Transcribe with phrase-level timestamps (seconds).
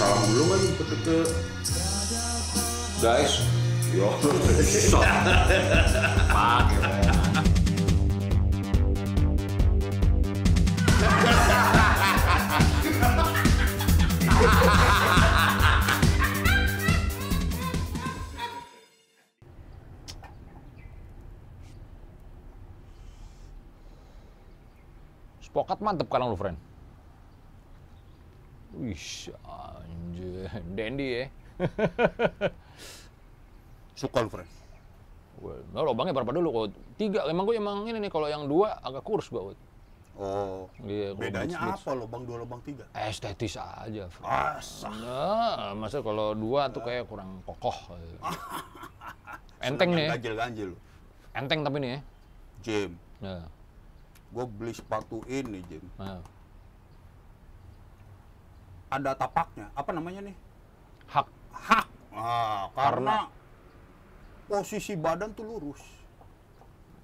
[0.00, 1.18] salam dulu kan ke, ke
[3.04, 3.44] guys.
[3.92, 4.08] Yo.
[25.44, 26.56] Spokat mantep kan lu, friend.
[28.80, 29.28] Wih,
[30.00, 30.48] anjir.
[30.72, 31.24] Dandy ya.
[34.00, 34.30] suka lu
[35.40, 36.48] Well, nah, lubangnya berapa dulu?
[36.52, 36.66] Kok
[37.00, 37.24] tiga?
[37.28, 39.40] Emang gue emang ini nih kalau yang dua agak kurus gue.
[40.20, 41.80] oh Iya, bedanya blitz-blitz.
[41.80, 44.04] apa lubang dua lubang tiga Estetis aja.
[44.12, 44.28] Friend.
[44.28, 47.96] asah Nah, masa kalau dua tuh kayak kurang kokoh.
[49.64, 50.16] Enteng nih, ya.
[50.16, 50.78] ganjil ganjil lu
[51.36, 52.00] enteng tapi nih ya.
[52.60, 53.44] Jim Nah,
[54.32, 56.20] gue beli sepatu ini Jim nah.
[58.90, 59.70] Ada tapaknya.
[59.78, 60.36] Apa namanya nih?
[61.06, 61.26] Hak.
[61.54, 61.86] hak.
[62.10, 63.30] Ah, karena
[64.50, 65.82] posisi badan tuh lurus.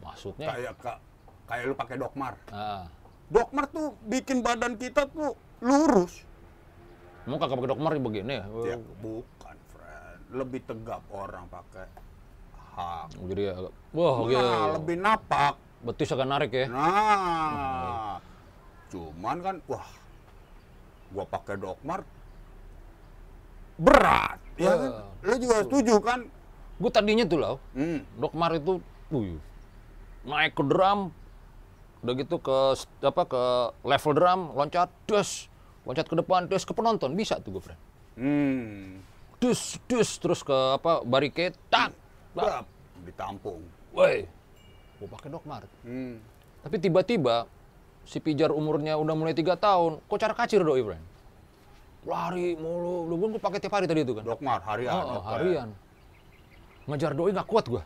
[0.03, 0.47] Maksudnya?
[0.51, 1.01] kayak ka-
[1.47, 2.35] kayak lu pakai dokmar.
[2.51, 2.91] Ah.
[3.27, 6.27] dokmar tuh bikin badan kita tuh lurus.
[7.27, 8.45] Mau kagak pakai dokmar begini ya?
[8.47, 10.21] ya bukan friend.
[10.31, 11.87] Lebih tegap orang pakai
[12.55, 13.07] hak.
[13.19, 15.55] Jadi agak, wah nah, lebih napak.
[15.83, 16.67] Betis agak narik ya.
[16.71, 18.19] nah.
[18.91, 19.87] Cuman kan wah
[21.15, 22.01] gua pakai dokmar
[23.77, 26.21] berat ya kan lu juga setuju kan
[26.77, 28.21] Gue tadinya tuh loh, hmm.
[28.21, 29.41] dokmar itu, wih,
[30.29, 31.09] naik ke drum,
[32.05, 32.57] udah gitu ke
[33.01, 33.43] apa ke
[33.81, 35.49] level drum, loncat, dus,
[35.89, 37.81] loncat ke depan, dus ke penonton, bisa tuh gue friend.
[38.21, 39.01] Hmm.
[39.41, 41.97] Dus, dus, terus ke apa barricade, tak,
[42.37, 42.67] tak, Bap,
[43.09, 43.65] ditampung
[43.97, 44.29] woi,
[45.01, 45.65] gue pakai dokmar.
[45.81, 46.21] hmm.
[46.61, 47.49] Tapi tiba-tiba
[48.07, 51.05] si pijar umurnya udah mulai tiga tahun, kok cara kacir doi friend.
[52.07, 54.23] Lari mulu, lu gue pakai tiap hari tadi itu kan.
[54.23, 55.23] dokmar harian Oh, ya, Pak.
[55.29, 55.69] harian.
[56.87, 57.83] Ngejar doi nggak kuat gua.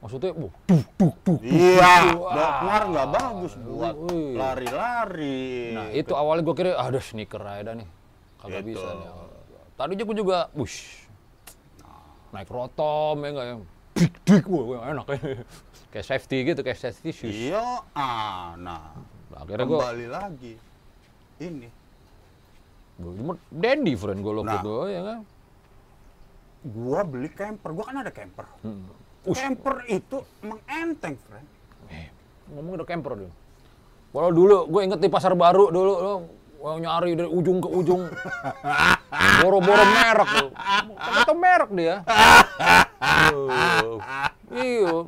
[0.00, 1.40] Maksudnya, wuh, duk, duk, duk.
[1.44, 3.96] iya dokmar nggak bagus buat
[4.32, 7.88] lari-lari Nah, itu awalnya gua kira, ada sneaker aja dah nih.
[8.40, 8.80] Kagak Gitu.
[8.80, 9.08] bisa nih.
[9.76, 11.04] Tadinya gua juga, wush,
[12.32, 13.54] naik rotom ya nggak ya.
[13.92, 15.18] Dik, dik, enak ya.
[15.92, 17.36] kayak safety gitu, kayak safety shoes.
[17.36, 18.96] iya ah nah
[19.30, 20.52] Nah, akhirnya gua, kembali lagi
[21.38, 21.68] ini
[22.98, 24.52] gua cuma dandy friend gua lo Nah.
[24.58, 25.18] gitu, ya kan.
[26.60, 28.84] gua beli camper gua kan ada camper Hmm.
[29.22, 31.46] Ush, camper itu emang enteng friend
[31.88, 32.06] Eh,
[32.50, 33.32] ngomong udah camper dulu.
[34.10, 36.12] Walau dulu gue inget di pasar baru dulu lo
[36.76, 38.04] nyari dari ujung ke ujung.
[39.40, 40.46] Boro-boro merek lo.
[40.94, 41.96] Kata merek dia.
[44.50, 45.06] Iya.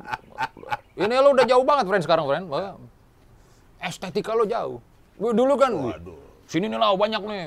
[0.95, 2.47] Ini lo udah jauh banget friend sekarang friend.
[3.83, 4.79] Estetika lo jauh.
[5.19, 7.45] Gue dulu kan, waduh sini nih lah banyak nih.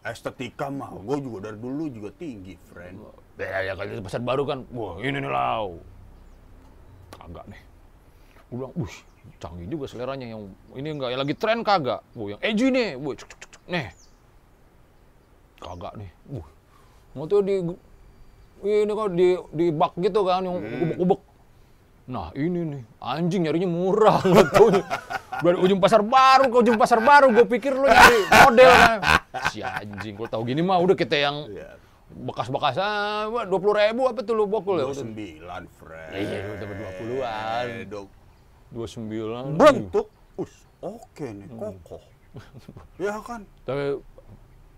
[0.00, 2.96] estetika mah gua juga dari dulu juga tinggi friend
[3.40, 5.80] Ya, ya kali di pasar baru kan, wah ini nih lau.
[7.16, 7.60] Kagak nih.
[8.52, 8.96] Gue bilang, wih
[9.40, 12.04] canggih juga seleranya yang ini enggak, yang lagi tren kagak.
[12.12, 13.88] Wah yang edgy nih, wah cuk, cuk, cuk, nih.
[15.56, 16.48] Kagak nih, wah.
[17.16, 17.64] Mau tuh di,
[18.60, 21.20] ini kok di, di bak gitu kan, yang ubek-ubek.
[22.12, 24.68] Nah ini nih, anjing nyarinya murah nggak tahu.
[25.40, 28.98] Dari ujung pasar baru ke ujung pasar baru, gue pikir lu nyari model kan.
[29.48, 31.76] Si anjing, gue tahu gini mah udah kita yang Iya.
[32.10, 34.90] bekas-bekas ah, dua puluh ribu apa tuh lu bokul ya?
[34.90, 37.64] dua sembilan friend Iya, iya, udah dua puluhan.
[38.70, 39.44] Dua sembilan.
[39.54, 40.52] bentuk us
[40.82, 42.02] oke nih kokoh
[42.98, 43.98] ya kan Tapi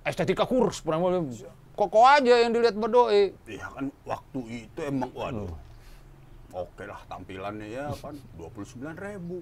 [0.05, 1.25] estetika kurus, pernah
[1.73, 3.33] koko aja yang dilihat berdoi.
[3.49, 5.49] ya kan waktu itu emang waduh
[6.53, 9.41] oke lah tampilannya ya kan dua puluh sembilan ribu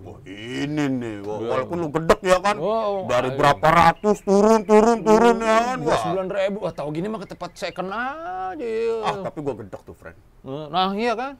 [0.00, 3.36] Wah ini nih, wah, walaupun lu gedek ya kan, Oh, dari ayo.
[3.36, 6.00] berapa ratus turun, turun, turun ya kan, Dua wah.
[6.00, 8.72] sembilan ribu, ah tahu gini mah ke tempat second aja.
[9.04, 10.16] Ah tapi gua gedek tuh friend.
[10.42, 11.36] Nah iya kan,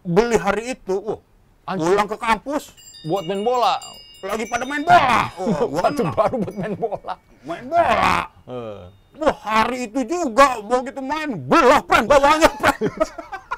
[0.00, 1.20] Beli hari itu, wah,
[1.68, 1.92] Anjing.
[1.92, 2.72] pulang ke kampus,
[3.04, 3.76] buat main bola.
[4.20, 5.32] lagi pada main bola.
[5.40, 7.14] Wah, gua kan baru buat main bola.
[7.40, 8.16] main bola.
[8.44, 8.80] Eh.
[9.16, 12.84] Wah hari itu juga begitu main belah friend bawahnya friend.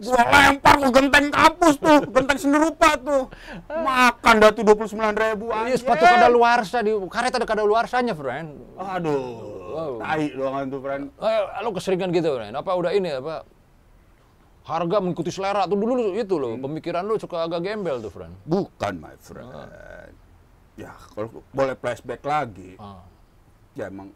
[0.00, 3.22] gua lempar ke genteng kampus tuh, genteng senerupa tuh.
[3.68, 7.62] Makan dah tuh dua puluh sembilan ribu Iya sepatu kada luarsa di karet ada kada
[7.62, 8.48] luarsanya, friend.
[8.74, 9.92] Aduh, Wow.
[9.98, 11.04] tai doang tuh friend.
[11.18, 12.54] Eh, lo keseringan gitu, friend.
[12.54, 13.42] Apa udah ini apa?
[14.64, 18.32] Harga mengikuti selera tuh dulu lu itu loh, pemikiran lu suka agak gembel tuh, friend.
[18.46, 19.50] Bukan my friend.
[20.74, 23.02] Ya kalau boleh flashback lagi, Ah.
[23.74, 24.10] ya emang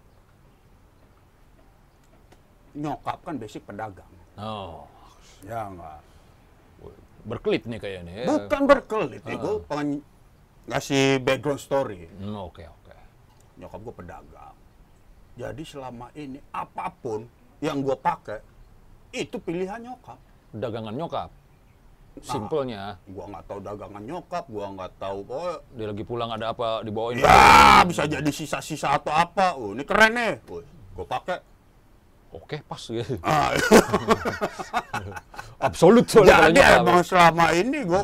[2.74, 4.06] nyokap kan basic pedagang.
[4.38, 4.86] Oh,
[5.46, 6.00] Ya enggak.
[7.28, 8.12] berkelit nih kayaknya.
[8.24, 8.26] ya.
[8.30, 10.00] Bukan berkelit, ya, gue pengen
[10.64, 12.08] ngasih background story.
[12.16, 12.94] Hmm, Oke, oke.
[13.58, 14.56] nyokap gue pedagang.
[15.36, 17.28] Jadi selama ini apa pun
[17.60, 18.40] yang gue pakai
[19.12, 20.16] itu pilihan nyokap.
[20.56, 21.30] Dagangan nyokap.
[22.18, 26.82] Simpelnya, Gua nggak tahu dagangan nyokap, gua nggak tahu pokoknya dia lagi pulang ada apa
[26.82, 27.22] dibawain.
[27.22, 29.54] Ya, bisa jadi sisa-sisa atau apa.
[29.54, 30.42] Oh, ini keren nih.
[30.98, 31.38] Gue pakai.
[32.28, 33.18] Oke, pas gitu.
[33.20, 33.50] Ah,
[35.58, 38.00] Absolut soalnya jadi emang selama ini gue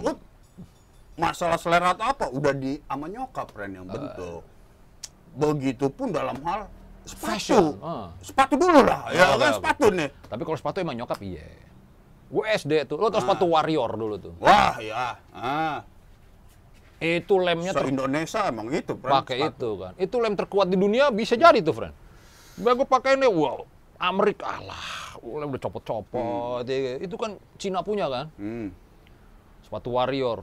[1.14, 4.42] masalah selera atau apa udah di sama nyokap Ren yang bentuk.
[5.34, 6.66] Begitupun dalam hal
[7.04, 7.84] Fashion, sepatu.
[7.84, 8.06] ah.
[8.18, 10.08] Sepatu dulu lah, ya Oh, kan oke, sepatu nih.
[10.24, 11.44] Tapi kalau sepatu emang nyokap iya.
[12.26, 14.32] Gue SD tuh, lo tau sepatu Warrior dulu tuh.
[14.40, 15.20] Wah, ya.
[15.30, 15.84] Ah,
[16.96, 19.92] Itu lemnya ter- se-Indonesia emang Ren, pakai itu kan.
[19.94, 21.94] Itu lem terkuat di dunia bisa jadi tuh, friend.
[22.56, 23.62] Gue gue pakai ini, wow,
[23.96, 24.84] Amerika lah,
[25.18, 26.66] udah copot-copot.
[26.66, 26.98] ya.
[26.98, 28.74] Itu kan Cina punya kan, Hmm.
[29.62, 30.42] sepatu Warrior.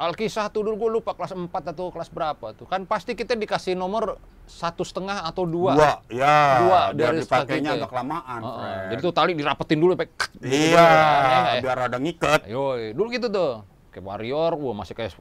[0.00, 2.64] Alkisah tuh dulu gue lupa kelas 4 atau kelas berapa tuh.
[2.64, 4.16] Kan pasti kita dikasih nomor
[4.48, 5.76] satu setengah atau dua.
[5.76, 6.36] Dua, ya.
[6.64, 8.64] Dua dari dipakainya agak kelamaan, Heeh.
[8.64, 8.88] Ren.
[8.90, 10.08] Jadi tuh tali dirapetin dulu sampai
[10.40, 11.60] gitu Iya, kan, ya ya?
[11.60, 12.40] biar ada ngikat.
[12.48, 13.52] Yoi, dulu gitu tuh.
[13.92, 15.12] Kayak Warrior, wah masih kayak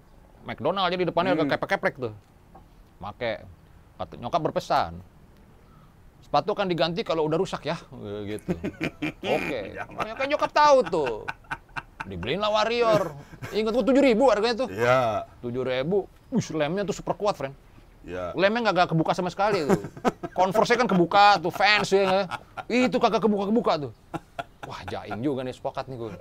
[0.47, 1.43] McDonald jadi depannya Hmm.
[1.43, 2.13] agak keprek-keprek tuh.
[3.03, 3.43] Make.
[3.99, 5.03] Kata nyokap berpesan.
[6.29, 7.73] Sepatu kan diganti kalau udah rusak ya,
[8.05, 8.53] Eh, gitu.
[9.33, 9.73] Oke.
[9.73, 11.13] Ya, Ya, kan nyokap tahu tuh.
[12.05, 13.17] Dibeliin lah Warrior.
[13.49, 14.69] Ingat gua tujuh ribu harganya tuh.
[14.69, 16.05] Iya, Tujuh ribu.
[16.29, 17.57] Wih, lemnya tuh super kuat, friend.
[18.05, 18.29] iya.
[18.37, 19.81] Lemnya nggak kebuka sama sekali tuh.
[20.29, 22.29] Converse kan kebuka tuh, fans ya.
[22.69, 23.91] Itu kagak kebuka-kebuka tuh.
[24.69, 26.13] Wah, jaing juga nih sepakat nih gue.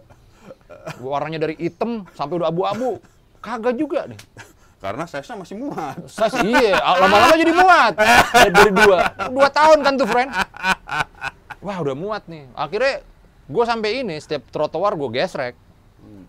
[1.04, 2.96] Warnanya dari hitam sampai udah abu-abu.
[3.44, 4.16] Kagak juga nih.
[4.78, 6.06] Karena size masih muat.
[6.06, 7.98] Saya sih, iya, lama-lama jadi muat.
[7.98, 9.10] Dari, dua.
[9.26, 10.30] Dua tahun kan tuh, friend.
[11.58, 12.46] Wah, udah muat nih.
[12.54, 13.02] Akhirnya
[13.50, 15.58] gue sampai ini, setiap trotoar gue gesrek.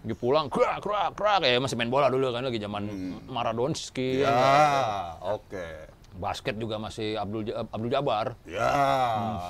[0.02, 1.46] Gue pulang, krak, krak, krak.
[1.46, 2.90] Ya masih main bola dulu kan, lagi zaman
[3.30, 4.26] Maradonski.
[4.26, 5.94] Ya, oke.
[6.20, 8.36] Basket juga masih Abdul, Abdul Jabar.
[8.44, 8.68] Ya,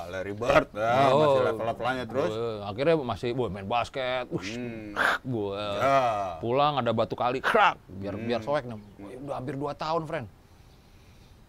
[0.06, 1.18] Larry Bird, ya, Oh.
[1.18, 2.30] masih level-levelnya terus.
[2.30, 4.30] Wah, akhirnya masih wah, main basket.
[4.30, 4.94] Wush, Hmm.
[5.26, 5.98] gua Ya,
[6.38, 8.22] pulang ada batu kali, krak, biar Hmm.
[8.24, 8.78] biar soek nih.
[9.20, 10.26] Udah hampir 2 tahun, friend.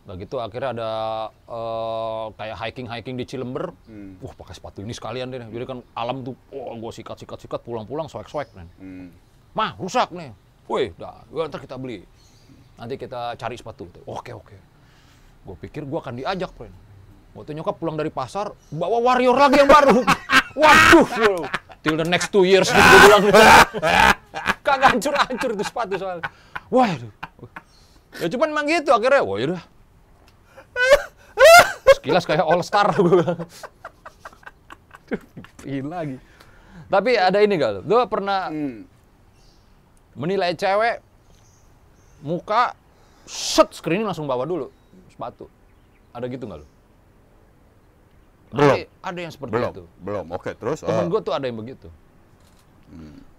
[0.02, 0.90] Udah gitu akhirnya ada
[1.30, 3.70] eh, kayak hiking-hiking di Cilember.
[3.86, 4.18] Hmm.
[4.18, 5.46] Wah, pakai sepatu ini sekalian deh.
[5.46, 8.74] Jadi kan alam tuh, wah gua sikat-sikat-sikat pulang-pulang soek-soek, friend.
[8.82, 9.08] hmm.
[9.54, 10.34] Mah, rusak nih.
[10.66, 12.02] Wih, dah, ntar kita beli.
[12.74, 13.86] Nanti kita cari sepatu.
[14.08, 14.71] Oke, oke.
[15.42, 16.74] Gue pikir gua akan diajak, friend.
[17.34, 20.04] Waktu nyokap pulang dari pasar, bawa Warrior lagi yang baru.
[20.62, 21.42] Waduh, wow.
[21.80, 23.24] till the next two years, gue bilang.
[24.68, 26.28] Kagak hancur-hancur itu sepatu soalnya.
[26.68, 27.12] Waduh.
[28.20, 29.64] Ya cuman emang gitu akhirnya, wah yaudah.
[31.96, 33.40] Sekilas kayak All Star gue bilang.
[35.64, 36.18] Gila lagi.
[36.92, 37.82] Tapi ada ini gak lu?
[37.88, 38.84] Lu pernah Hmm.
[40.12, 41.00] menilai cewek
[42.20, 42.76] muka
[43.24, 44.68] set screening langsung bawa dulu
[45.22, 45.46] sepatu.
[46.18, 46.68] Ada gitu nggak lu?
[48.52, 48.76] Belum.
[48.76, 49.84] Ada, ada yang seperti Belum, itu.
[50.02, 50.26] belum.
[50.34, 50.82] Oke, terus.
[50.82, 51.88] Temen eh, gue tuh ada yang begitu.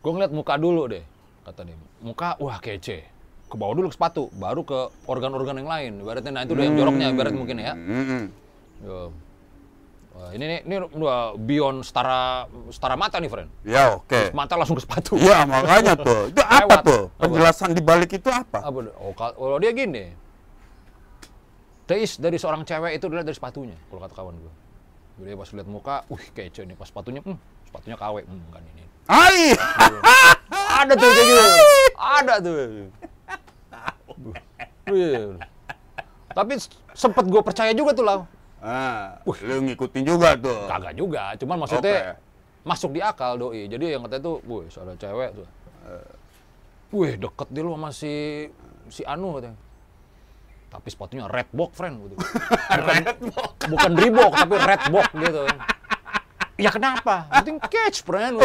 [0.01, 1.05] Gue ngeliat muka dulu deh,
[1.45, 1.77] kata dia.
[2.01, 3.05] Muka, wah kece.
[3.51, 5.93] Ke bawah dulu ke sepatu, baru ke organ-organ yang lain.
[6.01, 7.75] Ibaratnya, nah itu udah yang joroknya, ibarat mungkin ya.
[7.77, 8.25] hmm, hmm.
[8.83, 9.01] Ya.
[10.13, 13.49] Wah, ini nih, ini udah beyond setara setara mata nih, friend.
[13.69, 14.33] Ya, oke.
[14.33, 15.21] Mata langsung ke sepatu.
[15.21, 16.33] Iya, makanya tuh.
[16.33, 16.83] Itu apa Lewat.
[16.89, 17.03] tuh?
[17.21, 18.65] Penjelasan di balik itu apa?
[18.65, 18.81] Apa?
[18.97, 20.13] Oh, kal- kalau dia gini,
[21.85, 24.53] taste dari seorang cewek itu dilihat dari sepatunya, kalau kata kawan gue.
[25.23, 28.85] Jadi pas lihat muka, wih kece nih, pas sepatunya, hmm, sepatunya KW, hmm, kan ini.
[29.11, 29.41] Ai!
[30.83, 31.45] Ada tuh kayak gitu,
[31.99, 32.59] ada tuh.
[36.33, 36.53] Tapi
[36.97, 38.25] sempet gue percaya juga tuh lah,
[38.63, 40.71] Ah, lu ngikutin juga tuh.
[40.71, 42.23] kagak juga, cuman maksudnya Oke.
[42.63, 43.67] masuk di akal doi.
[43.67, 45.47] Jadi yang katanya tuh, wih, ada cewek tuh.
[46.95, 48.47] Wih, deket dia lu sama si
[48.87, 49.59] si Anu katanya.
[50.73, 52.01] Tapi sepatunya red box, friend.
[52.09, 52.17] Gitu.
[52.73, 53.05] Bukan,
[53.69, 55.45] bukan Reebok, tapi red box gitu.
[56.57, 57.29] Ya kenapa?
[57.29, 58.41] Penting catch, friend.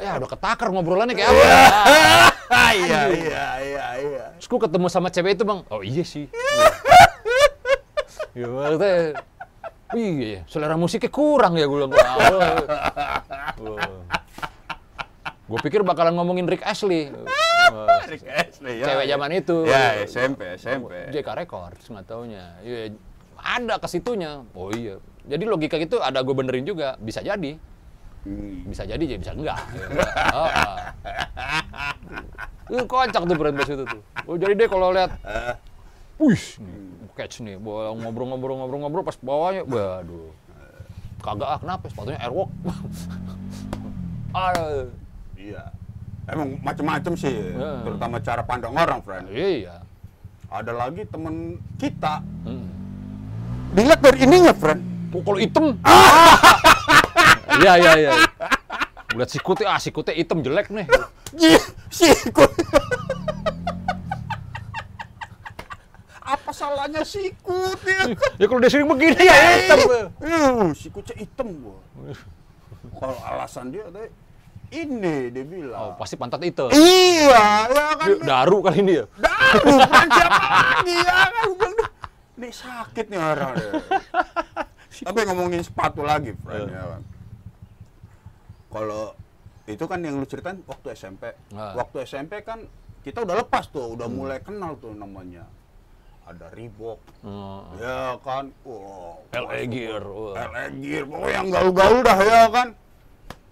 [0.00, 1.44] ya udah ketakar ngobrolannya kayak apa.
[2.50, 4.24] Ah, iya, iya, iya, iya.
[4.36, 6.26] Terus gue ketemu sama cewek itu bang, oh iya sih.
[8.38, 8.94] ya maksudnya,
[9.94, 12.18] iya, selera musiknya kurang ya gue bilang.
[15.46, 17.10] Gue pikir bakalan ngomongin Rick Ashley.
[18.08, 18.86] Rick Astley, ya.
[18.88, 19.56] Cewek zaman itu.
[19.68, 20.92] Ya, SMP, SMP.
[21.12, 22.56] JK Records, nggak taunya.
[22.64, 22.94] Iya,
[23.36, 24.44] ada ke situnya.
[24.56, 24.96] Oh iya.
[25.28, 26.96] Jadi logika gitu ada gue benerin juga.
[27.00, 27.60] Bisa jadi.
[28.24, 28.68] Hmm.
[28.68, 29.56] Bisa jadi, jadi bisa enggak.
[29.56, 29.86] Ya,
[30.36, 30.78] oh, oh.
[32.70, 34.02] Itu kocak tuh brand itu tuh.
[34.28, 35.16] Oh jadi deh kalau lihat,
[36.20, 36.44] wih,
[37.16, 40.30] catch nih, bawa ngobrol-ngobrol-ngobrol-ngobrol pas bawahnya, waduh,
[41.24, 41.88] kagak ah kenapa?
[41.88, 42.50] Sepatunya Airwalk.
[44.30, 44.94] Aduh,
[45.34, 45.72] Iya.
[46.30, 47.82] Emang macam-macam sih, Ya.
[47.82, 49.26] terutama cara pandang orang, friend.
[49.28, 49.82] iya.
[50.46, 51.34] ada lagi temen
[51.76, 52.66] kita Hmm.
[53.70, 55.74] dilihat dari ininya friend Oh, kalau hitam.
[57.52, 58.10] Iya, iya, iya.
[59.10, 60.86] Lihat sikutnya, ah sikutnya hitam jelek nih.
[61.32, 61.58] Iya,
[61.88, 62.50] sikut.
[66.20, 68.06] Apa salahnya sikut ya?
[68.38, 69.78] Ya kalau dia sering begini ya hitam.
[70.22, 71.78] Uh, sikutnya hitam gua.
[72.96, 74.10] Kalau alasan dia tadi
[74.72, 75.80] ini dia bilang.
[75.84, 76.70] Oh, pasti pantat hitam.
[76.70, 78.06] Iya, ya kan.
[78.08, 79.04] Dia Daru kali ini ya.
[79.12, 81.46] Daru, kan siapa lagi ya kan?
[81.50, 81.90] Bilang, "Duh,
[82.36, 83.52] Ini sakit nih orang.
[83.52, 83.72] ya."
[85.06, 86.76] Tapi ngomongin sepatu lagi, friend Iya.
[86.76, 87.02] ya kan.
[88.70, 89.02] Kalau
[89.66, 91.34] itu kan yang lu ceritain waktu SMP.
[91.50, 91.74] Ah.
[91.74, 92.66] Waktu SMP kan
[93.00, 95.46] kita udah lepas tuh, udah mulai kenal tuh namanya.
[96.22, 98.54] Ada Reebok, Oh, ya kan.
[98.62, 99.18] Wow.
[99.32, 99.98] LA masuk Gear.
[100.00, 100.14] tuh.
[100.30, 100.46] wah.
[100.46, 102.68] LA Gear, pokoknya yang gaul-gaul dah ya kan.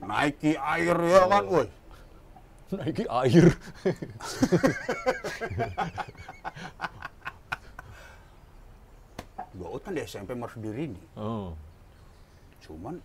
[0.08, 1.54] Nike Air ya kan, Oh.
[1.54, 1.68] woi.
[2.68, 3.46] Nike air.
[9.56, 11.04] Gua kan di SMP Marsudiri nih.
[11.16, 11.56] Oh.
[12.62, 13.00] Cuman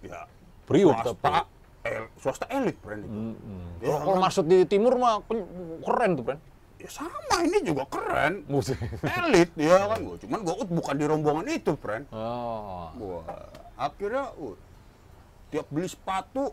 [0.00, 0.24] ya
[0.66, 1.46] Priuk swasta, tapi.
[1.86, 3.12] el, swasta elit brand itu.
[3.12, 3.62] Mm-mm.
[3.78, 4.22] Ya, Kalau kan?
[4.24, 5.22] maksud di timur mah
[5.84, 6.40] keren tuh, Bren.
[6.76, 8.42] Ya sama ini juga keren.
[9.22, 10.16] Elit ya kan gua.
[10.18, 12.04] Cuman gua ut bukan di rombongan itu, friend.
[12.10, 12.90] Oh.
[12.96, 13.20] Gua
[13.76, 14.56] akhirnya uh,
[15.50, 16.50] tiap beli sepatu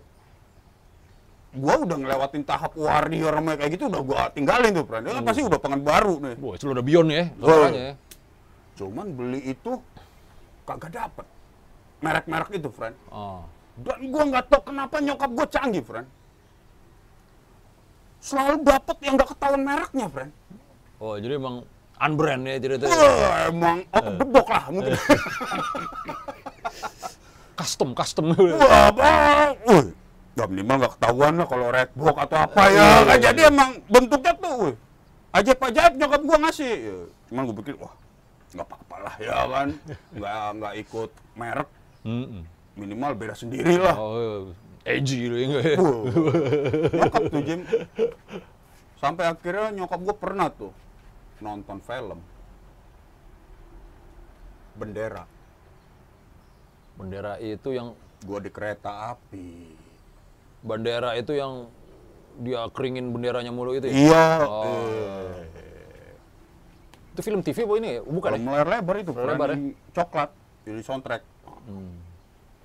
[1.54, 5.06] gua udah ngelewatin tahap warrior sama kayak gitu udah gua tinggalin tuh, friend.
[5.06, 6.36] Ya kan pasti udah pengen baru nih.
[6.42, 7.70] Wah, itu udah beyond ya, Oh.
[7.70, 7.94] ya.
[8.74, 9.72] Cuman beli itu
[10.66, 11.26] kagak dapet
[12.02, 12.98] merek-merek itu, friend.
[13.14, 13.46] Oh.
[13.78, 16.08] Dan gua nggak tahu kenapa nyokap gua canggih, friend.
[18.18, 20.32] Selalu dapet yang nggak ketahuan mereknya, friend.
[20.98, 21.70] Oh, jadi emang
[22.02, 22.98] unbrand ya ceritanya.
[22.98, 24.94] Wah, emang otot bedok lah mungkin.
[27.54, 28.34] Custom, custom.
[28.34, 29.54] Wah.
[29.70, 29.94] Wih,
[30.34, 33.06] ya minimal nggak ketahuan lah kalau redbook atau apa ya.
[33.06, 34.76] Kan jadi emang bentuknya tuh, wih.
[35.34, 36.74] Ajaib ajaib nyokap gua ngasih.
[36.74, 36.98] Ya,
[37.30, 37.94] cuman gua pikir, wah
[38.54, 39.68] nggak apa-apa lah ya kan.
[40.14, 41.70] Nggak nggak ikut merek,
[42.74, 43.98] minimal beda sendiri lah.
[43.98, 44.50] Oh,
[44.86, 45.78] edgy gitu ya ya?
[45.78, 46.02] Wah,
[46.90, 47.62] nyokap tuh Jim.
[48.98, 50.74] Sampai akhirnya nyokap gua pernah tuh
[51.38, 52.18] nonton film
[54.74, 55.30] bendera.
[56.96, 59.76] Bendera itu yang Gua di kereta api.
[60.64, 61.68] bendera itu yang
[62.40, 63.94] dia keringin benderanya mulu itu ya?
[63.94, 64.26] Iya.
[64.48, 64.64] Oh.
[64.64, 66.16] eh.
[67.12, 67.92] Itu film TV apa ini?
[68.00, 68.64] Bukan Kalau ya?
[68.64, 69.58] lebar itu, Layar lebar ya?
[69.92, 70.30] coklat
[70.64, 71.22] jadi soundtrack.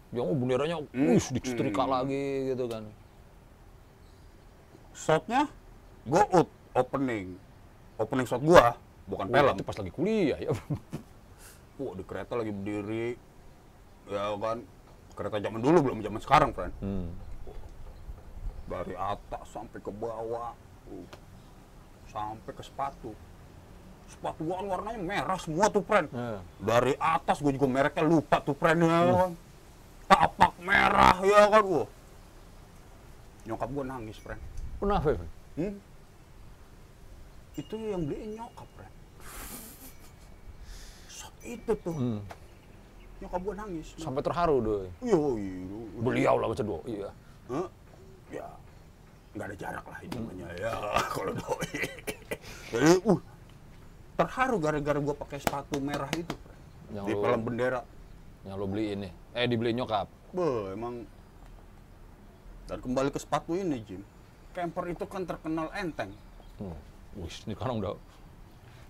[0.08, 1.10] Yang oh, benderanya, Hmm.
[1.12, 2.86] wih, disetrika lagi gitu kan.
[4.94, 5.50] Shotnya
[6.06, 7.36] go out opening,
[7.98, 9.54] opening shot gua bukan Wah, film.
[9.54, 10.50] itu pas lagi kuliah ya.
[11.78, 13.14] Wah di kereta lagi berdiri,
[14.08, 14.58] ya kan
[15.18, 16.74] kereta zaman dulu belum zaman sekarang, friend.
[16.78, 17.10] Hmm.
[18.68, 20.54] Dari atas sampai ke bawah,
[20.94, 21.08] uh,
[22.06, 23.10] sampai ke sepatu.
[24.08, 26.06] Sepatu gua kan warnanya merah semua tuh, friend.
[26.14, 26.38] Ya.
[26.62, 29.32] Dari atas gua juga mereknya lupa tuh, friend ya kan.
[30.08, 31.88] Tapak merah ya kan, wah.
[33.44, 34.40] Nyokap gua nangis, friend.
[34.78, 35.18] Kenapa?
[35.18, 35.26] ya?
[35.58, 35.74] Hmm?
[37.58, 38.68] Itu yang beliin nyokap.
[41.10, 41.96] Shot itu tuh.
[41.98, 42.22] Hmm.
[43.18, 43.86] Nyokap gua nangis.
[43.96, 44.86] Sampai terharu doi.
[45.00, 45.54] Iya, iya.
[45.66, 46.02] udah.
[46.02, 46.80] Beliau lah baca doa.
[46.84, 47.08] Iya.
[47.48, 47.68] Hah?
[48.28, 48.46] Ya,
[49.32, 50.72] nggak ada jarak lah itu namanya ya
[51.14, 51.70] kalau doi.
[52.68, 53.20] Jadi, uh,
[54.14, 56.34] terharu gara-gara gua pakai sepatu merah itu.
[56.88, 57.80] Yang Di lo- film bendera.
[58.44, 59.12] Yang lo beliin nih.
[59.34, 60.06] Eh, dibeliin nyokap.
[60.30, 61.02] Beuh, emang
[62.64, 64.04] dan kembali ke sepatu ini, Jim.
[64.52, 66.12] Camper itu kan terkenal enteng.
[66.56, 66.76] Hmm.
[67.16, 67.96] Wih, ini sekarang udah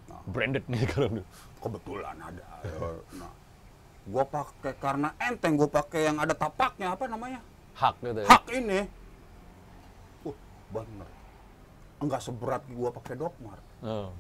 [0.09, 0.25] Nah.
[0.27, 1.21] branded nih sekarang.
[1.59, 2.45] kebetulan ada.
[3.13, 3.29] Nah,
[4.09, 7.41] gua pakai karena enteng gua pakai yang ada tapaknya apa namanya?
[7.77, 8.29] Hak gitu ya.
[8.29, 8.81] Hak ini.
[10.27, 10.37] Uh,
[10.73, 11.09] bener.
[12.01, 13.59] Enggak seberat gua pakai Dokmar.
[13.85, 14.11] Oh.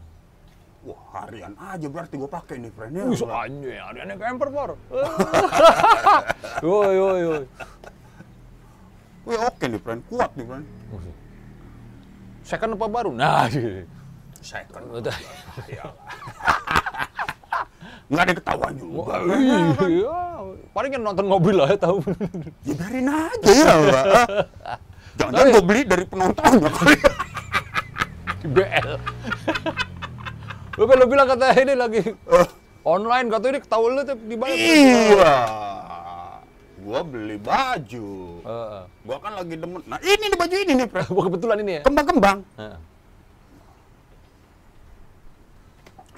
[0.86, 2.94] Wah, harian aja berarti gua pakai nih, friend.
[2.94, 4.70] Ya, Wih, anjing, ada yang camper, Por.
[6.68, 7.44] Woi, woi, woi.
[9.26, 10.00] Wih, oke nih, friend.
[10.06, 10.66] Kuat nih, friend.
[12.48, 13.10] Second apa baru?
[13.12, 13.44] Nah.
[14.40, 14.84] Second.
[14.88, 15.16] Udah.
[15.68, 15.84] Ya.
[18.08, 19.14] Nggak ada yang ketahuan juga.
[19.20, 19.88] Kan?
[19.92, 20.16] iya.
[20.72, 22.00] Paling kan nonton mobil lah ya tahu.
[22.64, 24.04] Ya biarin aja ya, Mbak.
[25.18, 26.96] Jangan-jangan gua beli dari penontonnya kali.
[28.38, 28.90] Di BL.
[30.78, 32.46] Lu kan lu bilang kata ini lagi Eh,
[32.86, 34.56] online kata ini ketahuan lu tuh di balik.
[34.56, 35.36] Iya.
[36.78, 38.08] Gua beli baju.
[38.46, 38.82] Heeh.
[39.04, 39.82] Gua kan lagi demen.
[39.84, 40.86] Nah, ini nih baju ini nih.
[41.12, 41.82] Wah, kebetulan ini ya.
[41.84, 42.38] Kembang-kembang.
[42.56, 42.78] Heeh.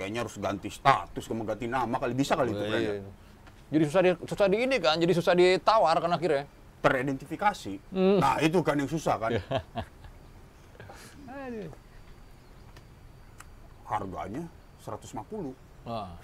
[0.01, 2.81] Kayaknya harus ganti status, kamu ganti nama kali bisa kali itu, Fred.
[2.81, 2.93] Iya.
[3.69, 6.49] Jadi susah di susah di ini kan, jadi susah ditawar kan akhirnya.
[6.81, 7.77] Teridentifikasi.
[7.93, 8.17] Hmm.
[8.17, 9.37] Nah, itu kan yang susah kan.
[13.85, 14.49] Harganya
[14.81, 15.53] 150.
[15.85, 16.17] Nah.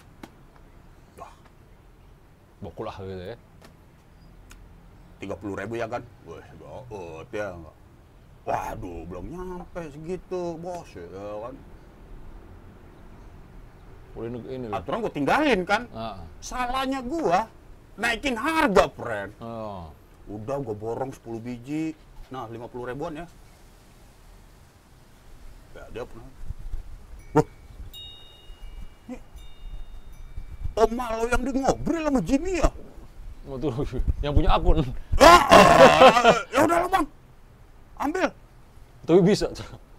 [1.21, 1.33] Wah,
[2.65, 3.37] Bokul lah gitu ya.
[5.21, 6.01] 30 ribu ya kan?
[6.25, 7.53] Wah, gaot ya.
[8.49, 10.89] Waduh, belum nyampe segitu, bos.
[10.97, 11.05] Ya
[11.45, 11.76] kan?
[14.17, 14.81] Udah ini, ini loh.
[14.81, 15.85] Aturan gue tinggalin kan.
[15.93, 16.25] Ah.
[16.41, 17.45] Salahnya gua
[18.01, 19.37] naikin harga, friend.
[19.45, 19.93] Oh.
[20.27, 21.93] Udah gue borong 10 biji.
[22.33, 23.27] Nah, 50 ribuan ya.
[25.77, 26.31] Ya, dia pernah.
[27.37, 27.47] Wah.
[29.07, 29.17] Ini
[30.81, 32.71] Om Malo yang di ngobrol sama Jimmy ya?
[33.47, 33.73] Tuh
[34.25, 34.83] yang punya akun.
[35.21, 37.07] Ah, ah, ya udah lah bang,
[38.01, 38.29] ambil.
[39.07, 39.47] Tapi bisa.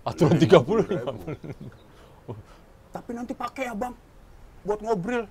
[0.04, 0.84] Aturan 30.
[2.92, 3.94] Tapi nanti pakai ya bang,
[4.64, 5.24] buat ngobrol.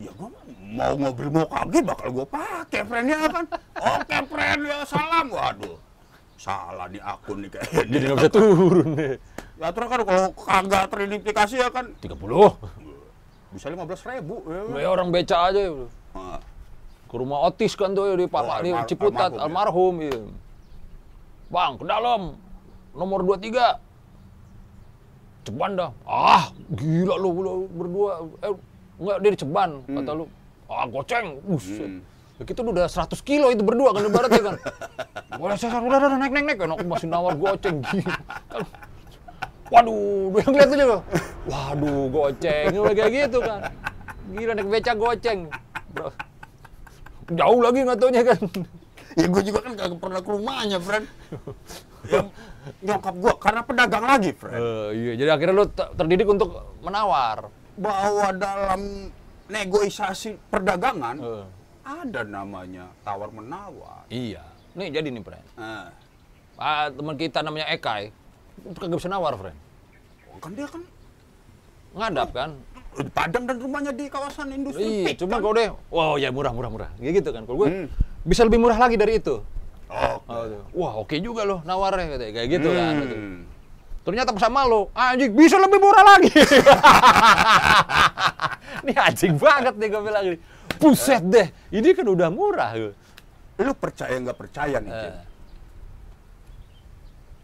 [0.00, 3.44] Ya gua mau ngobrol mau kagak bakal gua pakai friendnya kan.
[3.76, 5.26] Oke friend ya salam.
[5.28, 5.76] Waduh,
[6.40, 7.82] salah nih akun nih kayaknya.
[7.92, 9.14] Jadi nggak bisa turun deh.
[9.60, 12.16] Ya terus kan kalau kagak teridentifikasi ya kan 30.
[13.50, 14.34] bisa 15 ribu.
[14.46, 14.60] Ya.
[14.64, 14.78] kan?
[14.78, 15.60] Ya orang beca aja.
[15.60, 15.72] ya.
[16.16, 16.40] Nah,
[17.10, 20.20] Ke rumah Otis kan tuh di Papa Oh, di Ciputat almarhum, almarhum, iya.
[21.50, 22.38] Bang, ke dalam.
[22.94, 23.89] Nomor 23.
[25.50, 25.90] Ceban dah.
[26.06, 28.10] Ah, gila lu, lu berdua.
[28.46, 28.54] Eh,
[29.02, 30.24] enggak dia di Ceban, kata lu.
[30.70, 31.42] Ah, goceng.
[31.42, 31.90] Buset.
[31.90, 32.00] Hmm.
[32.38, 34.56] Ya, kita udah 100 kilo itu berdua kan ibaratnya kan.
[35.42, 36.58] Boleh saya udah, udah, udah naik naik naik.
[36.62, 37.82] Enak masih nawar goceng.
[37.82, 38.14] Gila.
[39.70, 41.00] Waduh, dia ngeliat aja loh.
[41.50, 42.64] Waduh, goceng.
[42.70, 43.60] Udah kayak gitu kan.
[44.30, 45.40] Gila naik beca goceng.
[45.90, 46.08] Bro.
[47.34, 48.40] Jauh lagi nggak taunya kan.
[49.18, 51.06] ya gue juga kan kagak pernah ke rumahnya, friend.
[52.02, 52.26] Yang
[52.80, 54.56] nyokap gua karena pedagang lagi, friend.
[54.56, 57.48] Eh, iya, jadi akhirnya lu te- terdidik untuk menawar.
[57.74, 59.08] Bahwa dalam
[59.46, 61.44] negosiasi perdagangan Eh,
[61.82, 64.06] ada namanya tawar menawar.
[64.06, 64.44] iya.
[64.72, 65.46] Nih jadi nih, friend.
[65.54, 65.90] Nah,
[66.54, 68.12] Ah, teman kita namanya Ekai.
[68.70, 69.56] Kagak bisa nawar, friend.
[70.36, 70.82] kan dia kan
[71.90, 72.50] Ngadap kan.
[72.92, 74.84] di Padang dan rumahnya di kawasan industri.
[75.04, 75.40] Iya, cuma kan?
[75.40, 76.90] kalau deh, wow ya murah murah murah.
[76.96, 77.42] Kayak gitu kan.
[77.44, 77.86] Kalau gue Hmm.
[78.22, 79.40] bisa lebih murah lagi dari itu.
[79.90, 80.62] Oh, tuh.
[80.72, 82.32] Wah, oke juga loh nawarnya katanya.
[82.38, 82.94] Kayak gitu kan.
[82.94, 83.02] hmm.
[83.02, 83.16] gitu.
[84.00, 86.32] Ternyata sama lo, anjing bisa lebih murah lagi.
[88.86, 90.38] ini anjing banget nih gue bilang ini.
[90.80, 92.72] Buset deh, ini kan udah murah.
[92.72, 92.94] gue.
[93.60, 95.12] Lu percaya nggak percaya nih, Jim?
[95.12, 95.24] Eh,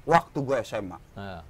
[0.06, 1.42] Waktu gue SMA, nah.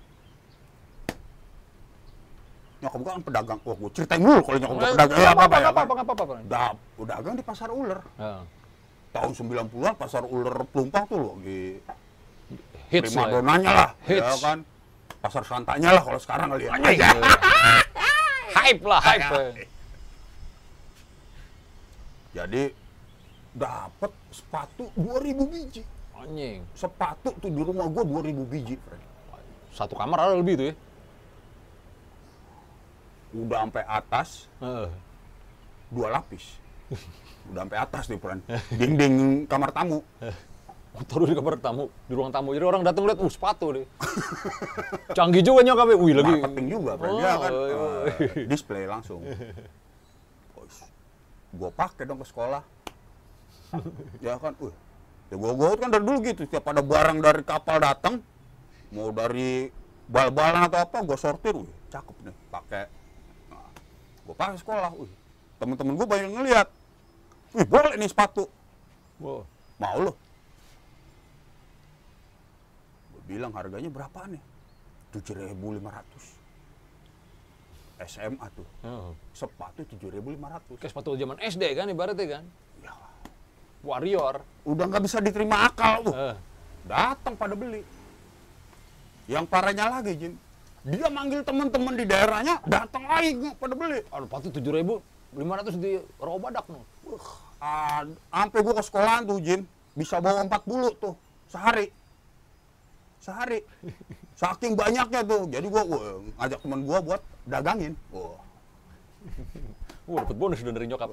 [2.80, 3.58] nyokap gue kan pedagang.
[3.62, 5.16] Wah, gue ceritain dulu kalau nyokap gue Eh, pedagang.
[5.16, 6.34] Ya, ya, nggak apa apa-apa, nggak apa-apa.
[6.50, 8.00] Dah, pedagang di pasar ular.
[8.18, 8.42] Ya.
[9.10, 11.78] Tahun 90-an pasar ular pelumpang tuh loh, di
[12.86, 13.56] Hits prima lah.
[13.58, 13.72] ya.
[13.72, 14.40] lah, ya Hits.
[14.40, 14.58] kan.
[15.16, 16.70] Pasar santanya lah kalau sekarang kali ya.
[16.72, 17.00] Anjing.
[18.54, 19.24] hype lah, hype.
[19.24, 19.40] ya.
[22.36, 22.62] Jadi
[23.52, 25.82] dapat sepatu 2000 biji.
[26.14, 26.60] Anjing.
[26.72, 28.76] Sepatu tuh di rumah gua 2000 biji.
[29.72, 30.74] Satu kamar ada lebih tuh ya.
[33.34, 34.88] Udah sampai atas Eh.
[35.90, 36.44] dua lapis.
[37.52, 38.40] Udah sampai atas nih, friend.
[38.74, 39.14] Dinding
[39.46, 40.02] kamar tamu.
[40.96, 42.56] Taruh di kamar tamu, di ruang tamu.
[42.56, 43.84] Jadi orang datang lihat, uh sepatu deh.
[45.16, 45.96] Canggih juga nyokapnya.
[46.00, 46.32] Wih lagi.
[46.40, 47.14] Marketing juga, friend.
[47.14, 47.52] Oh, ya kan.
[47.52, 47.76] iya.
[48.16, 49.20] Eh, display langsung.
[51.56, 52.62] Gua pakai dong ke sekolah.
[54.20, 54.74] ya kan, uh.
[55.26, 58.22] Ya gua gua kan dari dulu gitu, setiap ada barang dari kapal datang,
[58.94, 59.74] mau dari
[60.06, 62.84] bal-balan atau apa, gua sortir, wih, cakep nih, pakai.
[63.50, 63.66] Nah,
[64.22, 65.10] gua pakai sekolah, wih.
[65.58, 66.68] Temen-temen gua banyak ngeliat,
[67.56, 68.44] wih boleh nih sepatu,
[69.16, 69.48] Wow.
[69.80, 70.12] mau lo?
[73.10, 74.42] Gua bilang harganya berapa nih?
[75.10, 76.36] 7.500.
[77.96, 79.16] SMA tuh, Oh.
[79.32, 80.76] sepatu 7.500.
[80.76, 82.44] Kayak sepatu zaman SD kan ibaratnya kan.
[82.84, 82.92] Ya,
[83.80, 84.44] Warrior.
[84.68, 86.12] udah nggak bisa diterima akal tuh.
[86.12, 86.36] Eh.
[86.84, 87.80] Datang pada beli.
[89.26, 90.36] Yang parahnya lagi, Jim.
[90.86, 94.04] Dia manggil teman-teman di daerahnya, datang lagi pada beli.
[94.06, 94.94] Aduh, sepatu tujuh ribu,
[95.34, 96.84] lima ratus di Robadak no.
[97.10, 97.26] Ah,
[97.58, 99.64] sampai gua ke sekolahan tuh, Jim.
[99.96, 101.14] Bisa bawa 40 tuh
[101.48, 101.88] sehari.
[103.22, 103.64] Sehari.
[104.36, 105.48] Saking banyaknya tuh.
[105.48, 107.96] Jadi gua wah, ngajak teman gua buat dagangin.
[108.12, 108.36] Wah,
[110.06, 111.10] Wah, dapat bonus udah dari nyokap.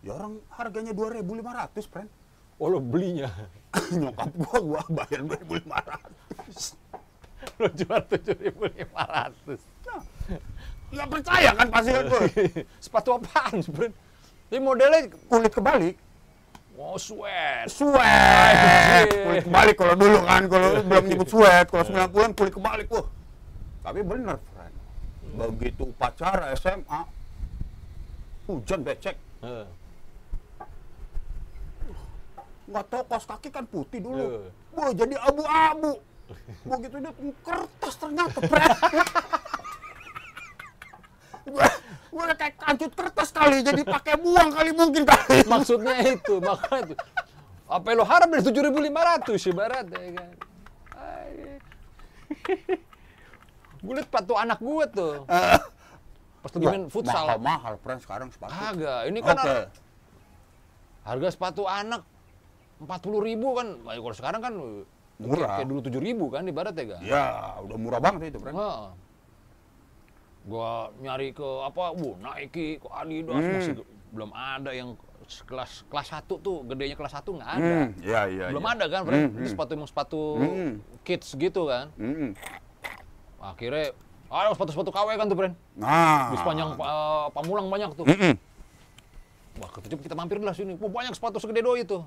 [0.00, 2.08] ya orang harganya 2.500, friend.
[2.56, 3.28] Oh, lo belinya.
[4.00, 6.80] Nyokap gua gua bayar 2.500.
[7.60, 9.60] lo jual tujuh ribu lima ratus.
[9.84, 10.00] Nah,
[10.92, 12.20] nggak percaya kan pasti kan gua.
[12.80, 13.92] Sepatu apaan sebenarnya?
[14.50, 15.94] Ini modelnya, Kulit kebalik.
[16.74, 17.70] oh sweat.
[17.70, 18.02] Sweat.
[18.02, 19.22] Anjir.
[19.22, 23.06] Kulit kebalik kalau dulu kan, kalau belum nyebut sweat, kalau 90-an kulit kebalik wah.
[23.80, 24.74] Tapi bener, friend.
[25.38, 27.00] Begitu upacara SMA,
[28.48, 29.14] hujan becek.
[29.40, 29.66] Eh.
[32.66, 34.24] Nggak tahu kaos kaki kan putih dulu.
[34.26, 34.50] Iya.
[34.74, 35.92] Wah, jadi abu-abu.
[36.66, 38.78] Begitu dia kertas ternyata, friend.
[42.10, 45.46] Gue udah kayak kancut kertas kali, jadi pakai buang kali mungkin kali.
[45.52, 46.94] Maksudnya itu, makanya itu.
[47.70, 50.30] Apa yang lo harap dari 7.500 ibarat ya kan.
[53.80, 55.14] gue liat sepatu anak gue tuh.
[56.42, 57.36] Pas lagi main futsal.
[57.36, 58.52] Mahal-mahal, friend sekarang sepatu.
[58.52, 59.44] Kagak, ini kan Oke.
[59.46, 59.68] har-
[61.04, 62.02] harga sepatu anak
[62.82, 63.68] 40 ribu kan.
[63.86, 64.54] Kalau sekarang kan
[65.20, 65.60] Murah.
[65.60, 67.00] Kayak dulu 7 ribu kan ibaratnya kan.
[67.04, 67.24] Ya,
[67.60, 68.56] udah murah banget itu, friend.
[68.56, 68.84] Heeh.
[70.48, 73.52] Gua nyari ke apa, bu Nike, ke Adidas Hmm.
[73.52, 73.74] masih
[74.10, 74.96] belum ada yang
[75.46, 77.76] kelas kelas 1 tuh, gedenya kelas 1 nggak ada.
[77.86, 78.46] Hmm, iya, iya.
[78.50, 78.72] belum iya.
[78.74, 79.00] ada kan?
[79.06, 79.46] Hmm, hmm.
[79.46, 80.72] sepatu emang sepatu Hmm.
[81.06, 81.92] kids gitu kan.
[81.94, 82.34] Hmm.
[83.40, 83.94] Akhirnya
[84.30, 85.54] ada sepatu-sepatu KW kan tuh, Fred.
[85.74, 86.30] Nah.
[86.30, 88.06] Di sepanjang uh, Pamulang banyak tuh.
[88.06, 88.34] Mm-mm.
[89.58, 90.78] Wah, ketujuh kita mampir lah sini.
[90.78, 91.98] Wah, banyak sepatu segede doi itu.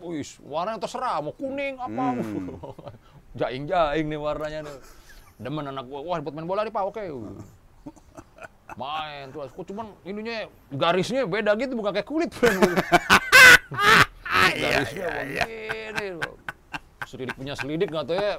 [0.00, 2.04] Wih, warnanya terserah, mau kuning apa.
[2.16, 2.56] Hmm.
[3.38, 4.76] Jaing-jaing nih warnanya nih.
[5.38, 7.04] Demen anak gua, wah buat main bola nih Pak, oke.
[8.78, 12.30] Main terus, kok cuman ininya garisnya beda gitu, bukan kayak kulit.
[12.30, 12.62] friend.
[14.62, 16.06] garisnya begini.
[17.08, 18.34] Selidik punya selidik nggak tahu ya,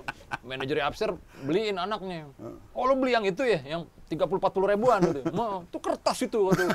[0.46, 2.30] manajer Upster beliin anaknya.
[2.78, 5.22] Oh lo beli yang itu ya, yang 30-40 ribuan gitu.
[5.34, 6.40] Ma, itu kertas itu.
[6.54, 6.66] Gitu.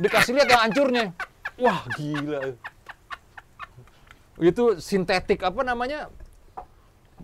[0.00, 1.04] Dikasih lihat yang hancurnya.
[1.60, 2.56] Wah gila.
[4.40, 6.08] Itu sintetik apa namanya?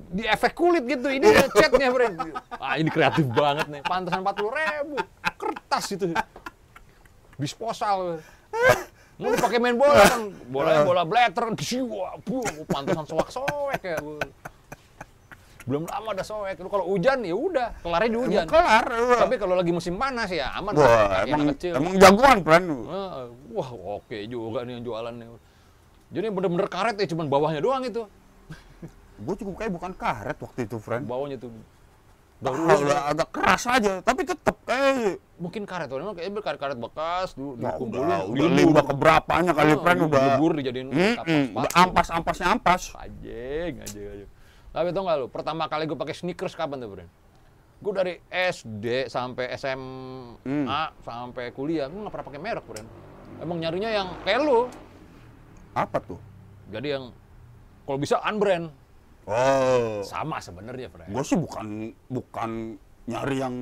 [0.09, 1.09] Di efek kulit gitu.
[1.11, 2.17] Ini catnya, friend.
[2.57, 3.83] Ah ini kreatif banget nih.
[3.85, 4.97] Pantasan 40 ribu.
[5.37, 6.07] Kertas itu.
[7.39, 8.23] Disposal.
[9.19, 11.51] Mau dipakai main bola kan, bolanya bola blatter,
[11.91, 13.99] wah, buh, pantasan soak-soek ya.
[15.67, 16.55] Belum lama ada soek.
[16.63, 18.45] Lu kalau hujan ya udah, kelarnya di hujan.
[18.47, 18.87] Kelar.
[18.89, 19.17] iya.
[19.19, 20.73] Tapi kalau lagi musim panas ya aman.
[20.73, 21.73] Wah, pakai emang, kecil.
[21.77, 22.39] emang jagoan.
[22.47, 23.25] Heeh.
[23.53, 25.27] wah oke juga nih yang jualannya.
[26.09, 28.09] Jadi bener-bener karet ya, cuman bawahnya doang itu.
[29.19, 31.05] Gue cukup kayak bukan karet waktu itu, friend.
[31.05, 31.51] Bawahnya tuh.
[31.51, 37.35] Ah, Daur udah agak keras aja, tapi tetep kayak mungkin karet, memang kayaknya karet-karet bekas
[37.35, 40.23] dulu Nah, dikumpulin, udah, udah lima keberapanya kali, Ah, friend, udah.
[40.23, 41.75] dilebur dijadiin tapak udah sepatu.
[41.75, 42.83] ampas-ampasnya ampas.
[42.95, 44.31] Anjing, anjing, anjing.
[44.71, 47.11] Tapi tau gak lu, pertama kali gue pakai sneakers kapan tuh, Bren?
[47.79, 50.67] Gue dari SD sampai SMA Hmm.
[51.01, 52.87] sampai kuliah, gue gak pernah pakai merek, Bren.
[53.39, 54.71] Emang nyarinya yang kayak lu.
[55.75, 56.23] Apa tuh?
[56.71, 57.11] Jadi yang
[57.83, 58.71] kalau bisa unbrand.
[59.29, 61.13] Oh, Sama sebenarnya, Bren.
[61.13, 61.67] gue sih bukan
[62.09, 63.55] bukan nyari yang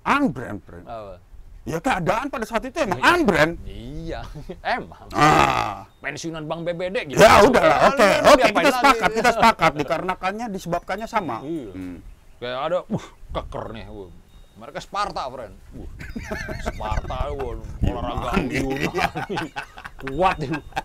[0.00, 0.86] unbrand, friend.
[0.86, 1.18] Apa?
[1.60, 3.58] Ya keadaan pada saat itu emang unbrand.
[3.66, 4.22] Iya,
[4.78, 5.10] emang.
[5.10, 7.18] Ah, Pensiunan Bank BBD gitu.
[7.18, 8.78] ya udahlah, oke, Lu oke, diapain kita lagi?
[8.78, 11.42] sepakat, kita sepakat dikarenakannya disebabkannya sama.
[11.42, 11.70] Iya.
[11.74, 11.96] Hmm.
[12.38, 13.84] Kayak ada, uh, keker nih.
[13.90, 14.08] Uh.
[14.56, 15.54] Mereka Sparta, friend.
[15.74, 15.88] Uh.
[16.70, 19.58] Sparta, uh, olahraga Yunani.
[20.00, 20.36] Kuat.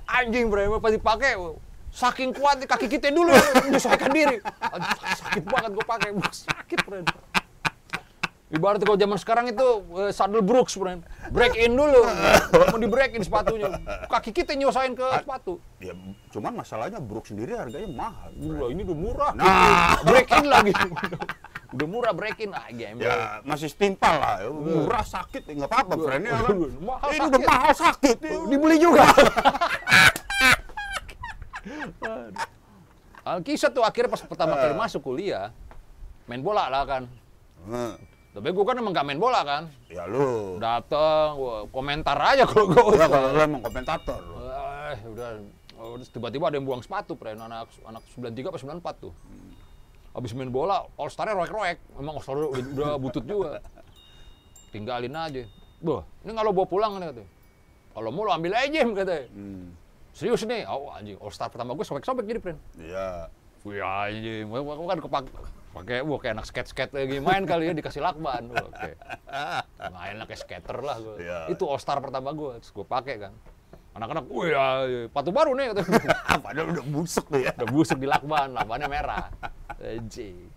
[0.09, 0.69] Anjing, friend.
[0.75, 1.55] Pas dipakai, uh,
[1.95, 3.31] saking kuat kaki kita dulu
[3.63, 4.37] menyesuaikan diri.
[4.43, 6.09] Aduh, sakit banget gue pakai.
[6.27, 7.07] Sakit, friend.
[8.45, 11.01] Ibaratnya kalau zaman sekarang itu uh, saddle brooks, friend.
[11.33, 12.05] Break in dulu.
[12.69, 13.73] Mau di break in sepatunya.
[14.05, 15.57] Kaki kita nyesuaiin ke sepatu.
[15.81, 15.97] Ya,
[16.29, 18.29] cuman masalahnya Brook sendiri harganya mahal.
[18.37, 19.31] Udah, ini udah murah.
[19.33, 19.97] Nah.
[20.05, 20.71] break in lagi.
[21.75, 22.53] udah murah break in.
[22.53, 23.09] Ah, gembel.
[23.09, 26.23] Ya masih setimpal lah, murah sakit nggak apa-apa, friend.
[26.23, 26.55] Ya, kan?
[26.79, 28.17] Mahal Ini udah mahal sakit.
[28.45, 29.03] dibeli juga.
[33.25, 35.49] Alkisah tuh akhirnya pas pertama kali masuk kuliah,
[36.29, 37.03] main bola lah kan.
[38.35, 39.63] Tapi gue kan emang gak main bola kan.
[39.87, 41.39] Ya lu, Dateng,
[41.71, 42.99] komentar aja kalau gue.
[42.99, 44.19] ya kalau lu emang komentator.
[44.91, 45.29] Eh, udah.
[45.75, 49.13] Oh, tiba-tiba ada yang buang sepatu, pren anak anak 93 apa 94 tuh.
[50.15, 51.79] Habis main bola, All Star-nya roek-roek.
[51.99, 53.59] Memang All Star udah, butut juga.
[54.71, 55.43] Tinggalin aja.
[55.79, 57.29] Boh, ini kalau bawa pulang nih katanya.
[57.95, 59.25] Kalau mau lo ambil aja, katanya.
[59.31, 59.71] Hmm.
[60.15, 62.57] Serius nih, oh anjing, All Star pertama gue sobek-sobek jadi, Pren.
[62.79, 63.27] Iya.
[63.67, 65.23] Wih anjing, gua kan kepak
[65.75, 68.47] pakai wah kayak anak skate-skate lagi main kali ya dikasih lakban.
[68.47, 68.95] Oke.
[69.91, 71.19] Main lah kayak skater lah gua.
[71.19, 71.39] Iya.
[71.51, 73.35] Itu All Star pertama gue, terus gue pakai kan.
[73.91, 74.63] Anak-anak, wih ya,
[75.11, 75.99] patu baru nih katanya.
[76.47, 77.51] Padahal udah busuk tuh ya.
[77.59, 79.27] Udah busuk di lakban, lakbannya merah.
[79.83, 80.47] Anjing.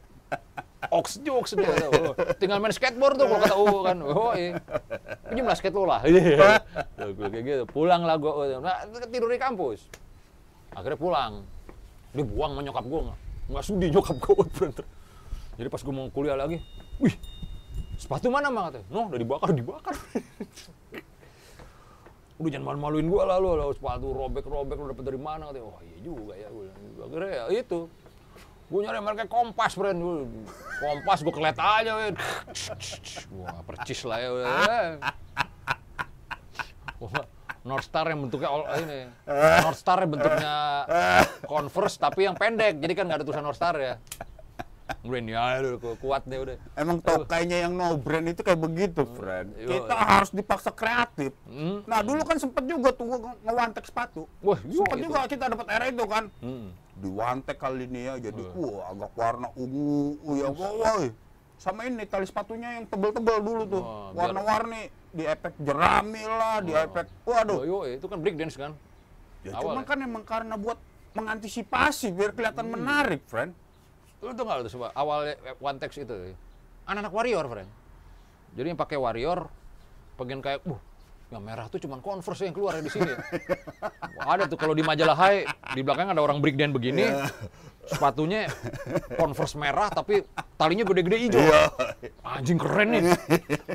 [0.78, 2.14] Ox jokes dia tuh.
[2.38, 3.98] Tinggal main skateboard tuh kalau kata U kan.
[3.98, 4.62] Oh, iya.
[5.26, 6.06] Pinjam lah skate lo lah.
[6.06, 6.62] Iya.
[7.18, 7.64] Gua kayak gitu.
[7.66, 8.46] Pulang lah gua.
[8.62, 9.90] Nah, tidur di kampus.
[10.78, 11.42] Akhirnya pulang.
[12.14, 13.10] Dia buang sama nyokap gua.
[13.50, 14.86] Nggak, sudi nyokap gua bener.
[15.58, 16.62] Jadi pas gua mau kuliah lagi,
[17.02, 17.14] wih,
[17.98, 18.86] sepatu mana mah katanya?
[18.94, 19.98] No, udah dibakar, dibakar.
[22.38, 25.74] Udah jangan malu-maluin gua lah lu sepatu robek-robek lu dapet dari mana katanya.
[25.74, 26.46] Wah iya juga ya.
[26.54, 26.78] Bilang.
[27.02, 27.90] Akhirnya ya itu.
[28.68, 30.28] Gue nyari mereka kompas, friend.
[30.78, 32.14] Kompas gue kelet aja, weh.
[33.34, 34.30] Wah, percis lah ya.
[37.66, 39.10] North Star yang bentuknya all, ini.
[39.62, 40.54] North Star yang bentuknya
[41.44, 42.78] Converse tapi yang pendek.
[42.78, 43.98] Jadi kan nggak ada tulisan North Star ya.
[45.04, 46.56] Dulu, ku- kuat deh udah.
[46.72, 49.52] Emang tokainya yang no brand itu kayak begitu, friend.
[49.60, 49.68] Yo.
[49.68, 51.36] Kita harus dipaksa kreatif.
[51.44, 51.84] Hmm.
[51.84, 53.04] Nah, dulu kan sempet juga tuh
[53.44, 54.24] ngewantek sepatu.
[54.40, 55.04] Wah, Sempet itu.
[55.08, 56.24] juga kita dapat era itu kan.
[56.40, 56.72] Hmm.
[56.98, 61.14] Diwantek kali ini ya, jadi wah agak warna ungu, uh, ya woy.
[61.58, 63.82] Sama ini tali sepatunya yang tebel-tebel dulu tuh.
[64.14, 67.62] Warna-warni, di efek jerami lah, di efek, waduh.
[67.66, 68.74] Yo, itu kan break dance kan.
[69.46, 69.86] Ya, cuma ya.
[69.86, 70.78] kan emang karena buat
[71.14, 73.54] mengantisipasi biar kelihatan menarik, friend.
[74.18, 75.30] Lu tau nggak tuh coba awal
[75.62, 76.34] one text itu
[76.88, 77.70] anak-anak warrior, friend.
[78.56, 79.46] Jadi yang pakai warrior
[80.18, 80.80] pengen kayak, uh,
[81.28, 83.12] yang merah tuh cuman converse yang keluar ya di sini.
[84.18, 85.44] Wah, ada tuh kalau di majalah Hai
[85.76, 87.04] di belakang ada orang breakdance begini,
[87.84, 88.48] sepatunya
[89.14, 90.24] converse merah tapi
[90.56, 91.44] talinya gede-gede hijau.
[92.24, 93.02] Anjing keren nih.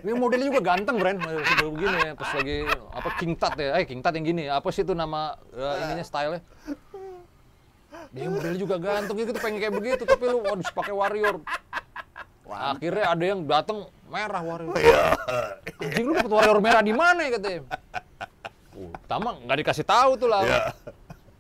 [0.02, 1.22] Ini modelnya juga ganteng, friend.
[1.24, 4.44] Sebelum begini ya, pas lagi apa King Tut ya, eh King Tut yang gini.
[4.50, 6.42] Apa sih itu nama eh, ininya style-nya?
[8.12, 11.40] Dia modelnya juga ganteng gitu pengen kayak begitu tapi lu waduh pakai warrior.
[12.50, 14.76] Akhirnya ada yang datang merah warrior.
[15.80, 17.62] Anjing lu dapet warrior merah di mana ya katanya.
[18.74, 20.74] Uh, pertama nggak dikasih tahu tuh lah.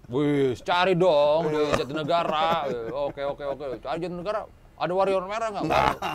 [0.10, 2.69] Wih, cari dong di Jatinegara.
[3.10, 3.65] Oke, oke, oke.
[3.82, 4.45] Cari Jatinegara.
[4.73, 5.63] Ada warrior merah nggak?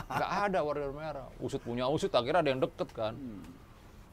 [0.06, 1.26] Nggak ada warrior merah.
[1.38, 3.14] Usut punya usut, akhirnya ada yang deket kan.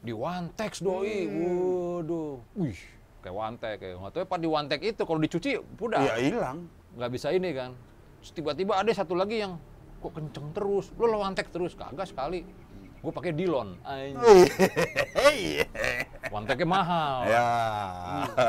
[0.02, 1.26] Di Wantex doi.
[1.26, 2.38] Waduh.
[2.54, 2.78] Wih,
[3.26, 3.74] kayak Wantek.
[3.82, 3.94] Kayak.
[3.98, 5.50] Nggak tahu ya, di Wantek itu kalau dicuci
[5.82, 6.70] udah Ya hilang.
[6.94, 7.74] nggak bisa ini kan.
[8.22, 9.58] Tiba-tiba ada satu lagi yang
[9.98, 10.94] kok kenceng terus.
[10.94, 12.46] Lu lawan tek terus, kagak sekali.
[13.02, 13.78] Gue pakai Dilon.
[16.26, 17.18] Wanteknya mahal.
[17.30, 17.46] Ya.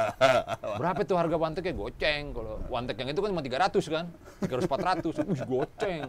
[0.81, 1.77] Berapa tuh harga wanteknya?
[1.77, 2.33] Goceng.
[2.33, 4.05] Kalau wantek yang itu kan cuma 300 kan.
[4.41, 4.65] 300
[5.13, 5.29] 400.
[5.29, 6.01] Wih, goceng.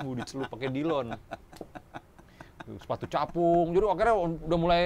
[0.00, 1.12] Gue dicelup pakai Dilon.
[2.78, 3.74] Sepatu capung.
[3.74, 4.82] Jadi akhirnya udah mulai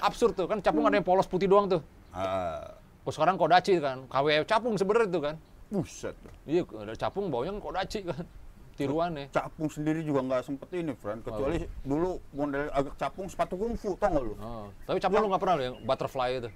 [0.00, 1.82] absurd tuh kan capung ada yang polos putih doang tuh.
[2.10, 4.04] Ah, Kok sekarang kodachi kan.
[4.06, 5.36] KW capung sebenarnya tuh kan.
[5.70, 6.18] buset.
[6.50, 8.26] Iya, ada capung baunya kan kodachi kan.
[8.74, 9.28] Tiruannya.
[9.30, 11.20] Capung sendiri juga nggak sempet ini, friend.
[11.20, 14.34] Kecuali dulu model agak capung sepatu kungfu, tau nggak lu?
[14.40, 16.50] Oh, tapi capung lu nggak pernah lo yang butterfly itu?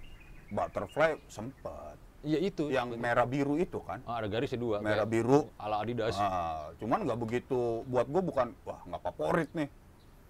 [0.50, 1.96] Butterfly sempet.
[2.24, 2.72] Iya itu.
[2.72, 4.00] Yang merah biru itu kan.
[4.09, 4.81] Ah, ada garisnya dua.
[4.81, 5.53] Merah biru.
[5.61, 6.16] Ala Adidas.
[6.16, 7.85] Ah, cuman nggak begitu.
[7.85, 9.68] Buat gue bukan, wah nggak favorit nih.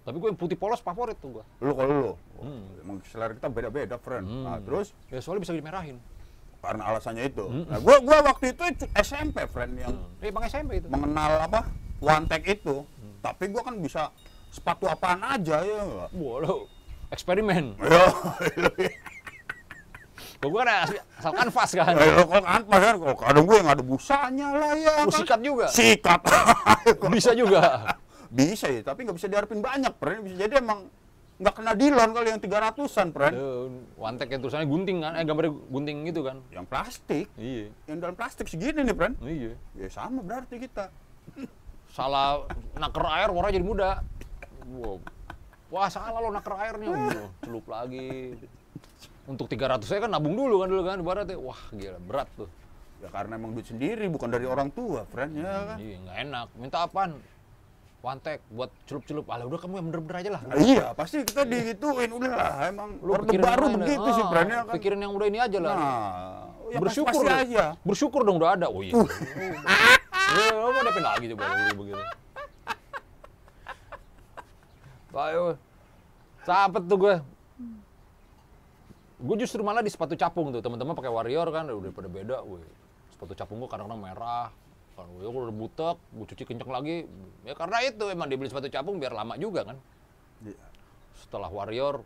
[0.05, 1.43] Tapi gue yang putih polos favorit tuh gua.
[1.59, 2.61] Lu kalau lu, Hmm.
[2.79, 4.25] emang selera kita beda-beda, friend.
[4.45, 5.97] Nah, terus Ya soalnya bisa dimerahin.
[6.61, 7.41] karena alasannya itu.
[7.43, 7.65] Hmm.
[7.67, 8.63] Nah, gua gua waktu itu
[8.95, 10.87] SMP, friend, yang Eh, bang SMP itu.
[10.87, 12.85] mengenal apa one tag itu.
[13.19, 14.13] Tapi gua kan bisa
[14.49, 15.81] sepatu apaan aja ya.
[16.07, 16.69] Wah, lo
[17.07, 17.73] eksperimen.
[17.81, 18.05] Ya,
[20.35, 21.93] Kok gue kan asal kanvas kan.
[21.95, 24.93] ya, kalau kan pas kan, kalau kadang gue yang ada busanya lah ya.
[25.01, 25.17] Lu kan.
[25.17, 25.65] sikat juga.
[25.67, 26.21] Sikat.
[27.13, 27.61] Bisa juga.
[28.35, 30.27] bisa ya, tapi nggak bisa diharapin banyak, friend.
[30.27, 30.91] Bisa jadi emang
[31.35, 33.35] nggak kena dilon kali yang 300-an, friend.
[33.35, 35.15] Eh, Wantek yang tulisannya gunting kan.
[35.15, 36.37] Eh, gambarnya gunting gitu kan.
[36.51, 37.71] Yang plastik, Iya.
[37.87, 39.15] yang dalam plastik segini nih, friend.
[39.23, 39.55] Iya.
[39.79, 40.91] Ya sama berarti kita.
[41.95, 42.43] Salah
[42.75, 44.03] naker air warna jadi muda.
[44.67, 44.99] Wow.
[45.71, 46.87] Wah, salah lo naker airnya.
[46.91, 48.35] Wah, celup lagi.
[49.25, 51.39] Untuk 300 saya kan nabung dulu kan dulu kan ibaratnya.
[51.39, 52.51] Wah, gila berat tuh.
[53.03, 55.35] Ya karena emang duit sendiri, bukan dari orang tua, friend.
[55.35, 55.77] Ya kan?
[55.81, 56.47] Iya, nggak enak.
[56.55, 57.19] Minta apaan?
[58.05, 59.25] Wantek buat celup-celup.
[59.33, 60.41] Alah udah kamu yang bener-bener aja lah.
[60.45, 62.53] Nah, iya, pasti kita digituin udah lah.
[62.69, 64.21] Emang Lu orde baru begitu ah, sih.
[64.21, 64.65] Ya kan?
[64.77, 65.73] Pikirin yang udah ini aja lah.
[65.73, 65.89] Nah,
[66.69, 67.73] yang bersyukur pasti aja.
[67.81, 68.69] Bersyukur dong udah ada.
[68.69, 68.93] Oh iya.
[70.35, 71.45] Ya, lo mau dapet lagi coba
[71.77, 72.01] begitu.
[75.15, 75.55] Ayo.
[76.43, 77.15] Sapet tuh gue.
[79.15, 80.59] Gue justru malah di sepatu capung tuh.
[80.59, 82.37] Teman-teman pakai warrior kan udah pada beda.
[82.43, 82.67] Weh.
[83.15, 84.51] Sepatu capung gue kadang-kadang merah.
[84.95, 87.03] Kan gue udah butek, gue cuci kenceng lagi.
[87.43, 89.77] Ya karena itu emang dibeli sepatu capung biar lama juga kan.
[90.43, 90.65] Iya.
[91.19, 92.03] Setelah warrior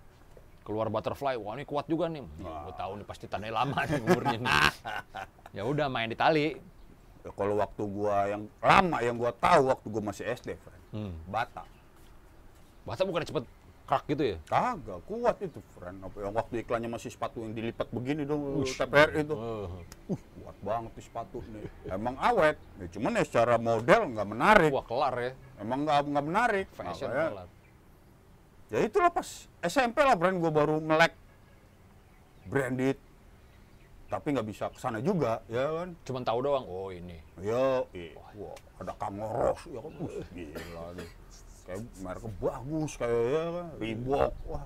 [0.66, 2.22] keluar butterfly, wah ini kuat juga nih.
[2.42, 4.54] Ya, gue tahu nih pasti tandanya lama nih umurnya nih.
[5.58, 6.58] ya udah main di tali.
[7.20, 10.84] Ya, kalau waktu gua yang lama yang gua tahu waktu gua masih SD, friend.
[10.96, 11.14] Hmm.
[11.28, 11.68] Bata.
[12.88, 13.44] Bata bukan cepet
[13.90, 14.38] krak gitu ya?
[14.46, 16.06] Kagak, kuat itu, friend.
[16.06, 19.34] Apa yang waktu iklannya masih sepatu yang dilipat begini dong, TPR itu.
[19.34, 19.66] Eh,
[20.10, 21.66] Uh, kuat banget tuh sepatu nih.
[21.90, 22.62] Emang awet.
[22.78, 24.70] Ya, cuman ya secara model nggak menarik.
[24.70, 26.66] wah kelar ya, Emang nggak nggak menarik.
[26.72, 27.48] fashion Makanya, kelar.
[28.70, 29.28] ya itulah pas
[29.60, 31.18] SMP lah brand gue baru melek
[32.46, 32.98] branded
[34.06, 37.18] tapi nggak bisa ke sana juga ya kan Cuman tahu doang, oh ini.
[37.42, 41.10] ya eh, wah ada Kangoros ya kan uh, gila nih
[41.70, 44.66] kayak mereknya bagus kayak ya kan Reebok wah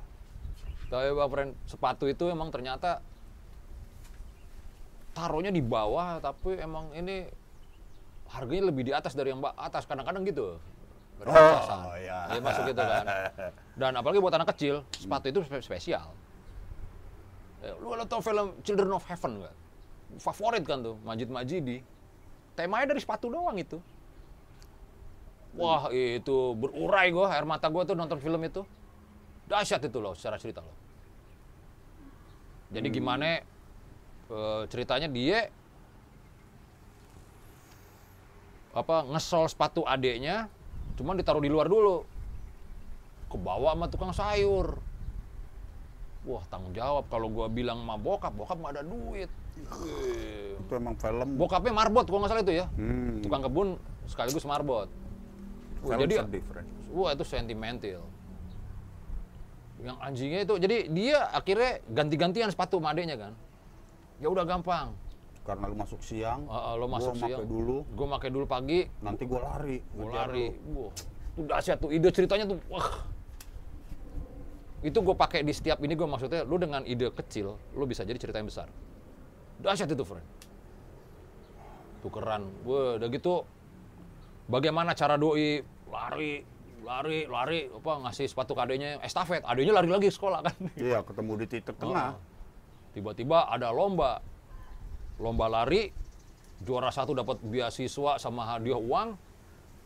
[0.88, 3.02] Tapi bang friend, sepatu itu emang ternyata
[5.14, 7.26] taruhnya di bawah, tapi emang ini
[8.30, 9.86] harganya lebih di atas dari yang ba- atas.
[9.86, 10.58] Kadang-kadang gitu.
[11.18, 12.30] Dari Oh, iya.
[12.30, 13.06] Ya, masuk gitu kan.
[13.74, 16.14] Dan apalagi buat anak kecil, sepatu itu spe- spesial.
[17.62, 19.56] Ya, lu kalau tau film Children of Heaven nggak?
[20.22, 21.82] Favorit kan tuh, Majid Majidi.
[22.54, 23.82] Temanya dari sepatu doang itu.
[25.54, 28.66] Wah itu berurai gue, air mata gue tuh nonton film itu.
[29.46, 30.74] Dahsyat itu loh secara cerita loh.
[32.74, 33.38] Jadi gimana
[34.34, 35.46] eh, ceritanya dia
[38.74, 40.50] apa ngesol sepatu adeknya,
[40.98, 42.02] cuman ditaruh di luar dulu.
[43.30, 44.82] Kebawa sama tukang sayur.
[46.26, 49.30] Wah tanggung jawab kalau gua bilang sama bokap, bokap nggak ada duit.
[50.58, 51.38] Itu emang film.
[51.38, 52.66] Bokapnya marbot kalau nggak salah itu ya.
[52.74, 53.22] Hmm.
[53.22, 53.78] Tukang kebun
[54.10, 54.90] sekaligus marbot.
[55.84, 56.16] Wah, jadi.
[56.94, 58.04] Wah itu sentimental.
[59.84, 63.34] Yang anjingnya itu, jadi dia akhirnya ganti-gantian sepatu sama adeknya kan.
[64.24, 64.96] Ya udah gampang.
[65.44, 67.44] Karena lu masuk siang, Ah, ah, lo gua masuk pakai siang.
[67.44, 69.84] dulu, Gue pakai dulu pagi, nanti gua lari.
[69.84, 70.48] gue lari.
[70.72, 70.92] Wah,
[71.36, 71.92] itu dahsyat tuh.
[71.92, 73.04] Ide ceritanya tuh, wah.
[74.80, 78.16] Itu gue pakai di setiap ini gue maksudnya, lu dengan ide kecil, lu bisa jadi
[78.16, 78.72] cerita yang besar.
[79.60, 80.24] Dahsyat itu, friend.
[82.00, 82.48] Tukeran.
[82.64, 83.44] Wah, udah gitu,
[84.48, 85.60] bagaimana cara doi
[85.94, 86.42] lari,
[86.82, 89.46] lari, lari, apa ngasih sepatu ke adeknya, estafet.
[89.46, 90.58] Adeknya lari lagi ke sekolah kan.
[90.74, 92.18] Iya, ketemu di titik tengah.
[92.18, 92.22] Oh.
[92.98, 94.26] Tiba-tiba ada lomba.
[95.22, 95.94] Lomba lari,
[96.66, 99.14] juara satu dapat beasiswa sama hadiah uang,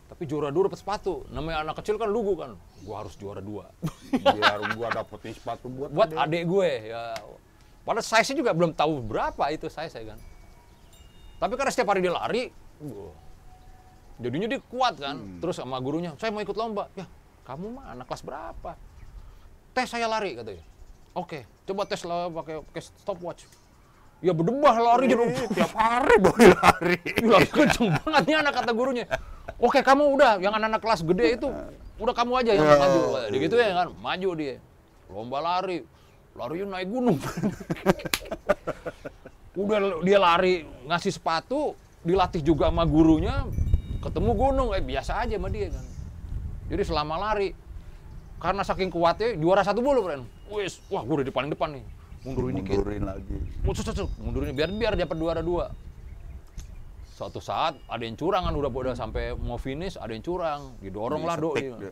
[0.08, 1.28] tapi juara dua dapat sepatu.
[1.28, 2.56] Namanya anak kecil kan lugu kan.
[2.82, 3.68] Gua harus juara dua.
[4.08, 6.24] Biar gua dapetin sepatu buat Buat adek.
[6.24, 7.12] adik gue ya.
[7.84, 10.20] Padahal size-nya juga belum tahu berapa itu size saya kan.
[11.38, 12.52] Tapi karena setiap hari dia lari,
[14.18, 15.16] jadinya dia kuat kan.
[15.38, 16.90] Terus sama gurunya, saya mau ikut lomba.
[16.94, 17.06] Ya,
[17.42, 18.70] kamu mah anak kelas berapa?
[19.72, 20.64] Tes saya lari katanya.
[21.14, 23.46] Oke, coba tes lah pakai pakai stopwatch.
[24.18, 25.24] Ya berdebah lari jadi
[25.56, 26.98] tiap hari boy lari.
[27.02, 29.06] Gila, kenceng banget nih anak kata gurunya.
[29.62, 31.48] Oke, kamu udah yang anak-anak kelas gede itu
[31.98, 32.76] udah kamu aja yang Ya.
[32.78, 33.00] maju.
[33.30, 34.54] Dia gitu ya kan, maju dia.
[35.10, 35.86] Lomba lari.
[36.34, 37.18] Larinya naik gunung.
[39.58, 40.54] udah dia lari
[40.86, 41.74] ngasih sepatu,
[42.06, 43.42] dilatih juga sama gurunya,
[44.08, 45.84] ketemu gunung eh biasa aja sama dia kan.
[46.68, 47.52] Jadi selama lari
[48.38, 50.24] karena saking kuatnya juara satu mulu, friend.
[50.48, 51.84] Wis, wah gue udah di paling depan nih.
[52.22, 52.80] Mundurin dikit.
[52.80, 53.36] Mundurin lagi.
[53.62, 55.64] Mundur, mundur, mundurin biar biar dapat dua ada dua.
[57.18, 61.26] Suatu saat ada yang curang kan udah udah sampai mau finish ada yang curang didorong
[61.26, 61.66] lah doi.
[61.66, 61.90] dia.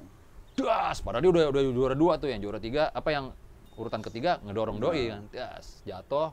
[0.56, 3.34] Das, padahal dia udah udah juara dua tuh yang juara tiga apa yang
[3.76, 5.22] urutan ketiga ngedorong doi kan.
[5.34, 6.30] Das, jatuh.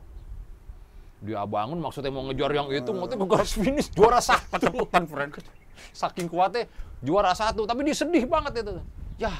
[1.24, 4.70] Dia bangun maksudnya mau ngejar yang itu, maksudnya ke garis finish juara satu.
[4.70, 5.32] Keteputan, friend.
[5.92, 6.66] Saking kuatnya
[7.00, 8.80] juara satu, tapi dia sedih banget itu.
[9.16, 9.32] Ya,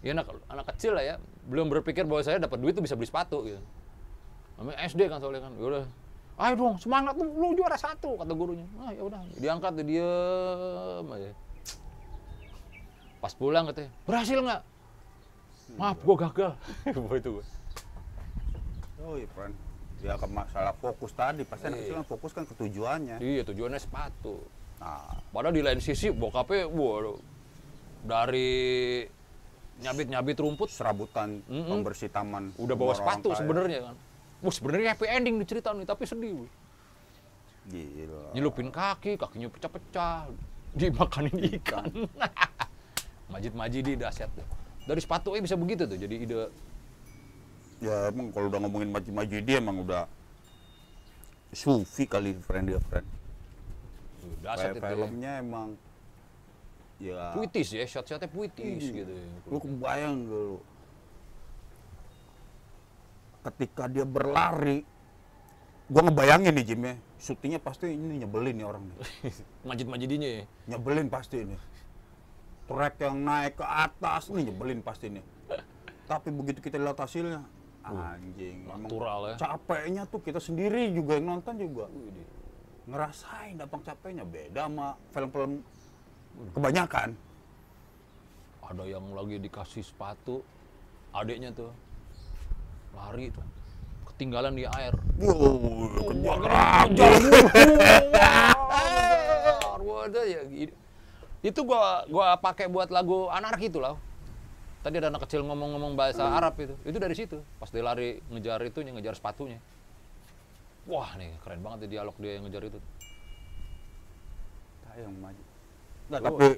[0.00, 3.08] ya anak, anak kecil lah ya, belum berpikir bahwa saya dapat duit tuh bisa beli
[3.08, 3.60] sepatu gitu.
[4.56, 5.84] Namanya SD kan soalnya kan, yaudah.
[6.40, 8.64] Ayo dong, semangat lu, lu juara satu kata gurunya.
[8.80, 11.30] Ah ya udah, diangkat dia diem aja.
[13.20, 14.62] Pas pulang katanya, berhasil nggak?
[15.76, 16.52] Maaf, gua gagal.
[16.96, 17.44] Gua itu gua.
[19.04, 19.54] Oh iya, friend.
[20.00, 21.84] Ya ke masalah fokus tadi, pasti anak Iya.
[21.84, 23.16] kecil kan fokus kan ke tujuannya.
[23.20, 24.40] Iya, tujuannya sepatu.
[24.80, 27.20] Nah, Padahal di lain sisi bokapnya, waduh,
[28.02, 29.04] dari
[29.80, 31.70] nyabit-nyabit rumput serabutan Mm-mm.
[31.70, 32.52] pembersih taman.
[32.58, 33.96] udah bawa sepatu sebenarnya kan.
[34.40, 36.32] Wah sebenarnya happy ending di cerita nih, tapi sedih.
[36.34, 36.44] Bu.
[37.70, 38.34] Gila.
[38.34, 40.32] Nyelupin kaki, kakinya pecah-pecah,
[40.74, 41.86] dimakanin ikan.
[43.32, 44.48] Majid Majidi dahsyat tuh.
[44.88, 46.36] Dari sepatu eh bisa begitu tuh, jadi ide
[47.80, 50.04] Ya emang kalau udah ngomongin maju-maju dia emang udah
[51.54, 53.06] sufi kali friend dia friend.
[54.40, 54.78] Kayak itu.
[54.78, 54.88] ya.
[54.88, 55.68] filmnya emang
[57.00, 58.96] ya Puitis ya, shot-shotnya puitis Iya.
[59.02, 59.12] gitu.
[59.12, 59.26] ya.
[59.48, 60.56] lu kebayang gak lu
[63.40, 64.84] ketika dia berlari
[65.88, 68.96] gua ngebayangin nih Jim ya syutingnya pasti ini nyebelin nih orang nih
[69.68, 70.44] Majid Majidinya ya.
[70.68, 71.56] nyebelin pasti ini
[72.68, 75.24] trek yang naik ke atas nih nyebelin pasti nih
[76.04, 77.42] tapi begitu kita lihat hasilnya
[77.80, 79.36] anjing natural ya.
[79.40, 81.88] capeknya tuh kita sendiri juga yang nonton juga
[82.90, 85.62] ngerasain dampak capeknya beda sama film-film
[86.58, 87.14] kebanyakan
[88.70, 90.46] Ada yang lagi dikasih sepatu,
[91.10, 91.74] adiknya tuh
[92.94, 93.42] lari tuh,
[94.14, 94.94] ketinggalan di air.
[95.18, 95.58] wow
[100.22, 100.42] ya.
[101.42, 103.98] Itu gua gua pakai buat lagu anarki itu lah.
[104.86, 106.78] Tadi ada anak kecil ngomong-ngomong bahasa Arab itu.
[106.86, 107.42] Itu dari situ.
[107.58, 109.58] Pas dia lari ngejar itu, ngejar sepatunya.
[110.90, 112.80] Wah nih keren banget ya dialog dia yang ngejar itu.
[115.00, 115.42] yang maju
[116.10, 116.48] nggak tapi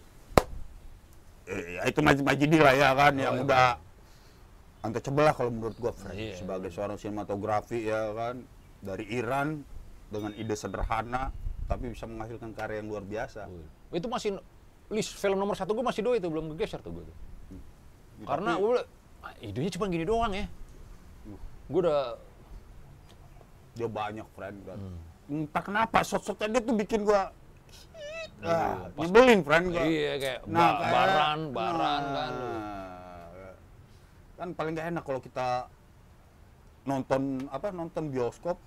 [1.47, 3.45] eh, ya itu maju maju lah ya kan yang iya.
[3.45, 3.67] udah
[4.83, 6.17] untouchable lah kalau menurut gua Fred.
[6.17, 6.35] Iya.
[6.43, 8.43] sebagai seorang sinematografi ya kan
[8.83, 9.63] dari Iran
[10.11, 11.31] dengan ide sederhana
[11.71, 13.47] tapi bisa menghasilkan karya yang luar biasa
[13.95, 14.41] Itu masih
[14.93, 17.05] list film nomor satu gue masih doi itu belum gegeser tuh gue.
[17.05, 17.17] tuh.
[18.29, 18.73] Karena Tapi- gue
[19.25, 20.47] ah, idenya cuma gini doang ya.
[21.69, 22.17] Gue udah
[23.73, 24.99] dia banyak friend kan Hmm.
[25.43, 27.33] entah kenapa shot-shotnya dia tuh bikin gua
[28.43, 29.71] Ah, pas- nyebelin, friend.
[29.71, 29.83] gua.
[29.83, 32.33] Iya kayak Nah, ba- kayak- baran, baran nah, kan.
[34.35, 35.49] Kan paling gak enak kalau kita
[36.83, 38.59] nonton apa nonton bioskop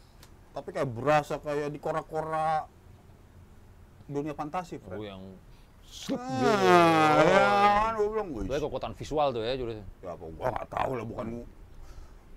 [0.50, 2.64] tapi kayak berasa kayak di kora-kora
[4.08, 5.04] dunia fantasi, Oh, friend.
[5.04, 5.24] yang
[5.84, 6.56] slup Ah, gitu.
[6.56, 7.40] ya
[7.76, 10.92] kan, gua bilang, "Wih, Sebenarnya kekuatan visual tuh ya, jadi ya apa gua nggak tahu
[10.94, 11.28] lah bukan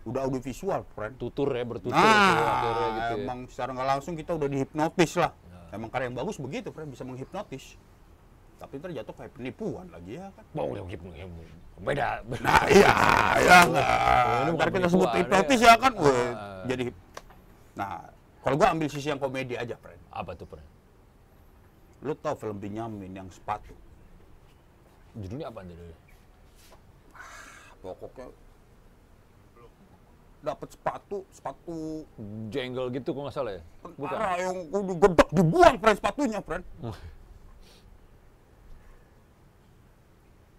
[0.09, 1.15] udah audio visual, friend.
[1.17, 2.49] tutur ya, bertutur tuh akhirnya
[2.81, 3.23] Nah, gitu ya.
[3.23, 5.33] emang secara nggak langsung kita udah dihipnotis lah.
[5.69, 7.77] Emang karya yang bagus begitu, friend, bisa menghipnotis.
[8.57, 10.45] Tapi ntar jatuh kayak penipuan lagi ya kan.
[10.51, 11.27] Wow, ya, gitu, ya,
[11.79, 12.09] beda.
[12.41, 12.91] Nah iya,
[13.39, 13.89] ya ini nggak.
[14.51, 15.69] bukan Ntar kita sebut penipuan, hipnotis ya.
[15.69, 16.65] ya kan, weh, Ah.
[16.65, 16.85] jadi.
[17.77, 17.91] Nah,
[18.41, 20.01] kalau gua ambil sisi yang komedi aja, friend.
[20.09, 20.65] Apa tuh, Pren?
[22.01, 23.77] Lu tau film Benyamin yang sepatu?
[25.15, 25.99] Judulnya apa judulnya?
[27.79, 28.27] Pokoknya
[30.39, 32.07] dapat sepatu, sepatu
[32.49, 33.63] Jengle gitu kok nggak salah ya?
[33.83, 33.99] Bukan.
[33.99, 36.65] tentara yang udah gedek dibuang, friend, sepatunya, friend.
[36.79, 36.99] Wah,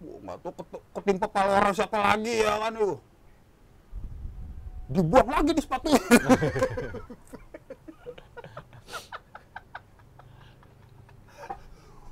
[0.00, 2.96] nggak tahu ket- ketimpa kepala orang siapa lagi ya kan itu.
[4.90, 6.02] Dibuang lagi di sepatunya.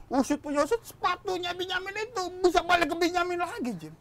[0.09, 3.93] Usut punya usut sepatunya Benyamin itu bisa balik ke Benyamin lagi, Jim.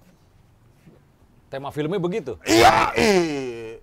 [1.48, 2.36] Tema filmnya begitu?
[2.43, 3.80] Iya, eh.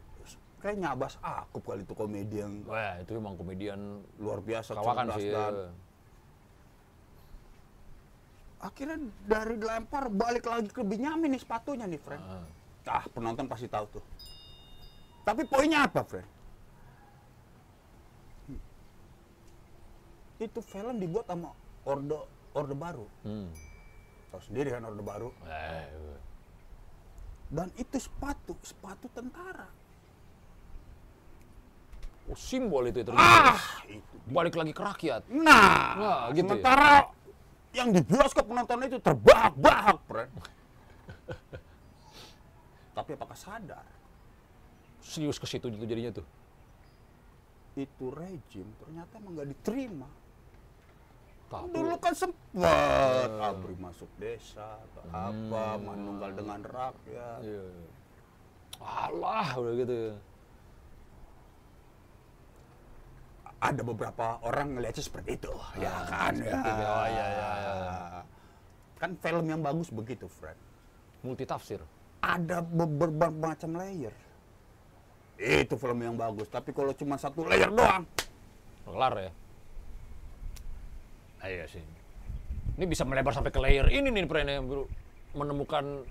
[0.61, 5.29] Kayaknya Abbas Akub kali itu komedi yang Wah, itu emang komedian luar biasa kawakan sih.
[5.29, 5.69] dan ya.
[8.65, 8.97] akhirnya
[9.29, 12.25] dari dilempar balik lagi ke Benyamin nih sepatunya nih, friend.
[12.25, 12.49] Ah.
[12.89, 14.05] Ah, penonton pasti tahu tuh.
[15.25, 16.29] Tapi poinnya apa, friend?
[18.49, 18.61] Hmm.
[20.41, 21.53] Itu film dibuat sama
[21.85, 22.17] Orde
[22.57, 23.05] Orde Baru.
[23.21, 23.53] Hmm.
[24.33, 25.29] Tahu sendiri kan Orde Baru.
[25.45, 25.89] Eh,
[27.55, 29.71] Dan itu sepatu, sepatu tentara.
[32.27, 33.55] oh, simbol itu ternyata.
[33.55, 34.15] Ah, itu.
[34.27, 35.23] Balik lagi ke rakyat.
[35.31, 36.59] Nah, Wah, gitu ya?
[36.59, 36.91] sementara
[37.77, 40.03] yang di bioskop penonton itu terbahak-bahak.
[42.95, 43.83] Tapi apakah sadar
[45.03, 46.27] Serius ke situ jadinya tuh.
[47.75, 50.07] itu rejim ternyata emang nggak diterima.
[51.63, 57.41] Tapi Dulu kan sempat abri masuk desa atau apa, manunggal dengan rakyat.
[57.45, 57.67] Iya.
[58.83, 59.95] Alah, udah gitu.
[59.95, 60.15] ya.
[63.65, 66.37] Ada beberapa orang ngelihatnya seperti itu, ya kan?
[66.37, 66.53] Ya.
[66.53, 67.95] Oh, iya, iya, iya.
[69.01, 70.59] Kan film yang bagus begitu, friend.
[71.25, 71.81] Multi tafsir.
[72.25, 74.17] ada beberapa macam layer.
[75.37, 78.09] Itu film yang bagus, tapi kalau cuma satu layer doang,
[78.85, 79.31] Kelar ya.
[81.45, 81.85] Iya sih.
[82.75, 84.67] Ini bisa melebar sampai ke layer ini nih Pren yang
[85.37, 86.03] menemukan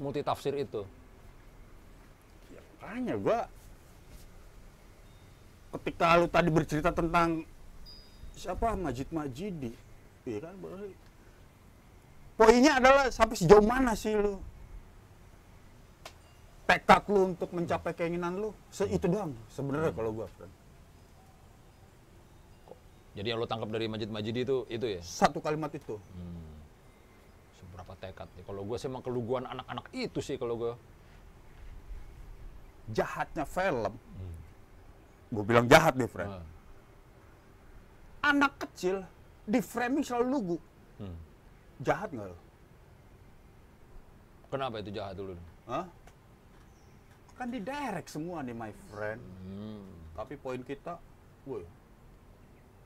[0.00, 0.82] multi tafsir itu.
[2.50, 3.40] ya makanya gua
[5.78, 7.44] ketika lu tadi bercerita tentang
[8.36, 9.72] siapa Majid Majidi,
[10.24, 10.54] iya kan?
[10.60, 10.92] berarti
[12.32, 14.40] Poinnya adalah sampai sejauh mana sih lu
[16.64, 20.26] tekad lu untuk mencapai keinginan lu, se itu doang sebenarnya kalau gua.
[20.32, 20.61] friend.
[23.12, 25.00] Jadi yang lo tangkap dari Majid Majidi itu itu ya.
[25.04, 26.00] Satu kalimat itu.
[27.60, 28.44] Seberapa tekad nih.
[28.48, 30.72] Kalau gue sih emang keluguan anak-anak itu sih kalau gue.
[32.92, 33.94] Jahatnya film.
[35.32, 36.28] Gue bilang jahat deh, friend.
[36.28, 36.44] Ah.
[38.22, 39.02] anak kecil
[39.42, 40.56] di framing selalu lugu.
[41.02, 41.18] Hmm.
[41.82, 42.38] Jahat nggak lo?
[44.52, 45.34] Kenapa itu jahat dulu?
[45.66, 45.88] Hah?
[47.34, 49.18] Kan di direct semua nih my friend.
[49.42, 49.82] Hmm,
[50.14, 51.00] Tapi poin kita,
[51.48, 51.64] woi,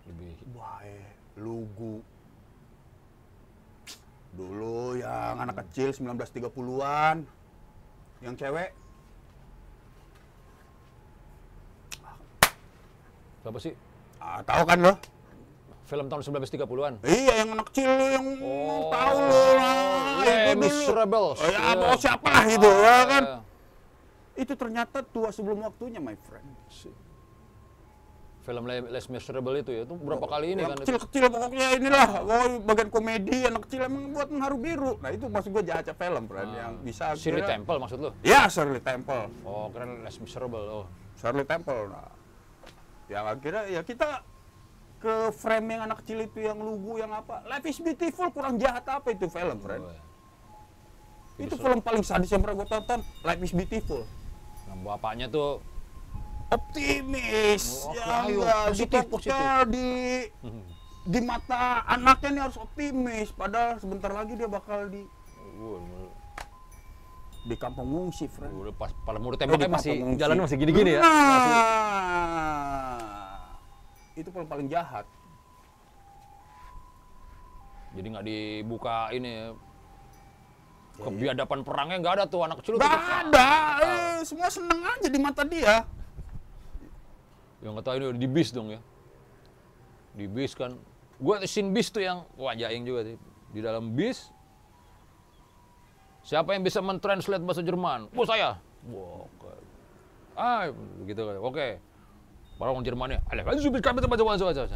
[0.06, 2.00] lebih baik, lugu.
[4.36, 7.24] Dulu yang anak kecil 1930-an,
[8.20, 8.70] yang cewek,
[13.40, 13.78] Siapa sih?
[14.18, 14.94] ah, tahu kan lo?
[15.86, 16.98] Film tahun 1930-an.
[17.06, 20.26] Iya, yang anak kecil yang Oh, tahu lo lah.
[20.26, 20.62] Itu dulu.
[20.66, 21.38] Miserables.
[21.38, 21.72] Oh, ya, Iya.
[21.78, 23.22] mau siapa lah gitu, ya kan?
[23.22, 23.40] Ah,
[24.34, 26.42] Itu ternyata tua sebelum waktunya, my friend.
[28.46, 30.78] Film Le- Les Miserables itu ya, itu berapa kali ini yang kan?
[30.78, 30.82] itu?
[30.86, 35.50] kecil-kecil pokoknya inilah oh, bagian komedi anak kecil emang buat mengharu biru nah itu maksud
[35.50, 37.12] gue jahatnya film friend yang bisa Ah.
[37.12, 38.10] Shirley kira- Temple maksud lo?
[38.22, 40.62] ya Shirley Temple Oh, keren Les Miserables.
[40.64, 40.86] Oh.
[41.16, 42.06] Shirley Temple nah
[43.06, 44.22] yang akhirnya ya kita
[44.96, 48.82] ke frame yang anak kecil itu yang lugu yang apa Life is Beautiful kurang jahat
[48.84, 50.02] apa itu film friend Oh, ya.
[51.38, 54.06] itu film paling sadis yang pernah gue tonton Life is Beautiful
[54.64, 55.62] Nah, bapaknya tuh
[56.50, 57.86] optimis.
[57.86, 59.88] Oh, ya ayo, enggak positif, dipokoknya di
[61.06, 63.30] di mata anaknya nih harus optimis.
[63.34, 65.02] Padahal sebentar lagi dia bakal di
[67.46, 68.52] di kampung ngungsi friend.
[68.58, 71.00] Udah pas pada murid tembok di masih jalan masih gini-gini ya.
[71.00, 71.54] Nah, Masih.
[74.18, 75.06] Itu paling paling jahat.
[77.96, 79.56] Jadi nggak dibuka ini
[80.96, 82.76] ke biadaban perangnya nggak ada tuh anak kecil.
[82.76, 83.48] Nggak ada,
[83.80, 85.84] eh, semua seneng aja di mata dia.
[87.64, 88.80] Yang kata ini di bis dong ya.
[90.16, 90.76] Di bis kan.
[91.16, 93.16] Gue scene bis tuh yang wah jaing juga sih.
[93.52, 94.32] Di dalam bis
[96.26, 98.10] Siapa yang bisa mentranslate bahasa Jerman?
[98.10, 98.58] Oh saya.
[98.90, 99.50] Wah, oke.
[100.34, 100.66] Ah,
[100.98, 101.22] begitu.
[101.22, 101.78] Oke.
[102.58, 104.66] Baru orang Jermannya, ada kan supir kami tempat jauh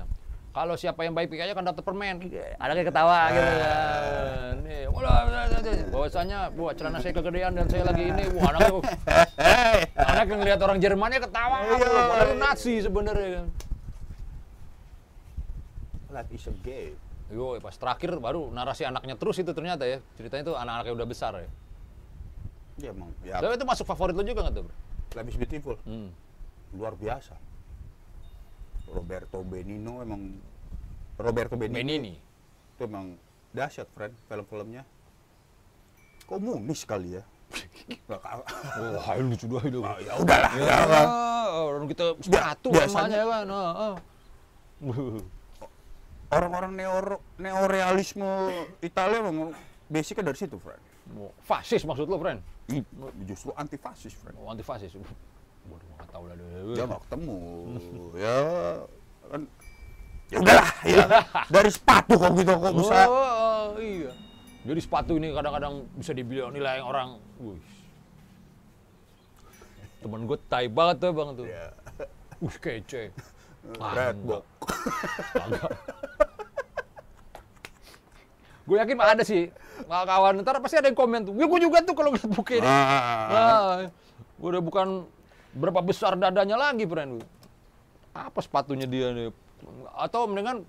[0.50, 2.26] Kalau siapa yang baik pikirnya kan dapat permen.
[2.58, 4.54] Ada kayak ketawa gitu kan.
[4.66, 4.82] Nih,
[5.94, 8.72] bahwasanya, buat celana saya kegedean dan saya lagi ini, wah anaknya,
[10.10, 13.46] anak yang lihat orang Jermannya ketawa, padahal Nazi sebenarnya kan.
[16.10, 16.98] Life is a game.
[17.30, 20.02] Yo, pas terakhir baru narasi anaknya terus itu ternyata ya.
[20.18, 21.50] Ceritanya itu anak-anaknya udah besar ya.
[22.80, 24.74] Ya emang, ya Tapi itu masuk favorit lo juga nggak tuh, bro?
[25.14, 25.76] Life is beautiful.
[25.86, 26.10] Hmm.
[26.74, 27.38] Luar biasa.
[28.90, 30.34] Roberto Benino emang
[31.16, 32.14] Roberto Benino Benini.
[32.74, 33.14] itu emang
[33.52, 34.82] dahsyat, friend, film-filmnya.
[36.24, 37.22] Komunis kali ya.
[38.08, 39.78] Wah, ini lucu dah itu.
[39.82, 40.52] Ah, ya udahlah.
[40.54, 41.02] Ya, Ya,
[41.66, 42.04] orang kita
[42.64, 43.46] biasanya- namanya kan.
[43.50, 43.94] ah, ah.
[46.30, 46.94] Orang-orang neo
[47.36, 48.30] neorealisme
[48.80, 49.50] Italia memang
[49.90, 50.78] basicnya dari situ, friend.
[51.42, 52.38] Fasis maksud lo, friend?
[53.26, 54.38] Justru anti fasis, friend.
[54.38, 54.94] Oh, anti fasis.
[54.94, 55.39] Waduh, nggak
[56.10, 56.46] tahu lah deh.
[56.74, 57.38] Dia nggak ketemu.
[58.24, 58.36] ya
[59.30, 59.42] kan.
[60.30, 61.04] Ya udahlah, ya.
[61.50, 62.98] Dari sepatu kok gitu kok bisa.
[63.10, 64.12] Oh, oh, iya.
[64.62, 67.18] Jadi sepatu ini kadang-kadang bisa dibilang nilai orang.
[67.42, 67.58] Wih.
[70.00, 71.46] Temen gue tai banget tuh bang tuh.
[71.50, 71.66] Ya.
[72.38, 73.10] Wih kece.
[73.82, 74.44] Ah, Red enggak.
[78.70, 79.50] gue yakin ada sih
[79.88, 81.34] kawan ntar pasti ada yang komen tuh.
[81.34, 82.68] Ya gue juga tuh kalau ngeliat buku ini.
[82.68, 83.74] Ah, Nah,
[84.40, 84.88] udah bukan
[85.54, 87.22] berapa besar dadanya lagi, friend.
[88.14, 89.30] Apa sepatunya dia nih?
[89.94, 90.64] Atau mendingan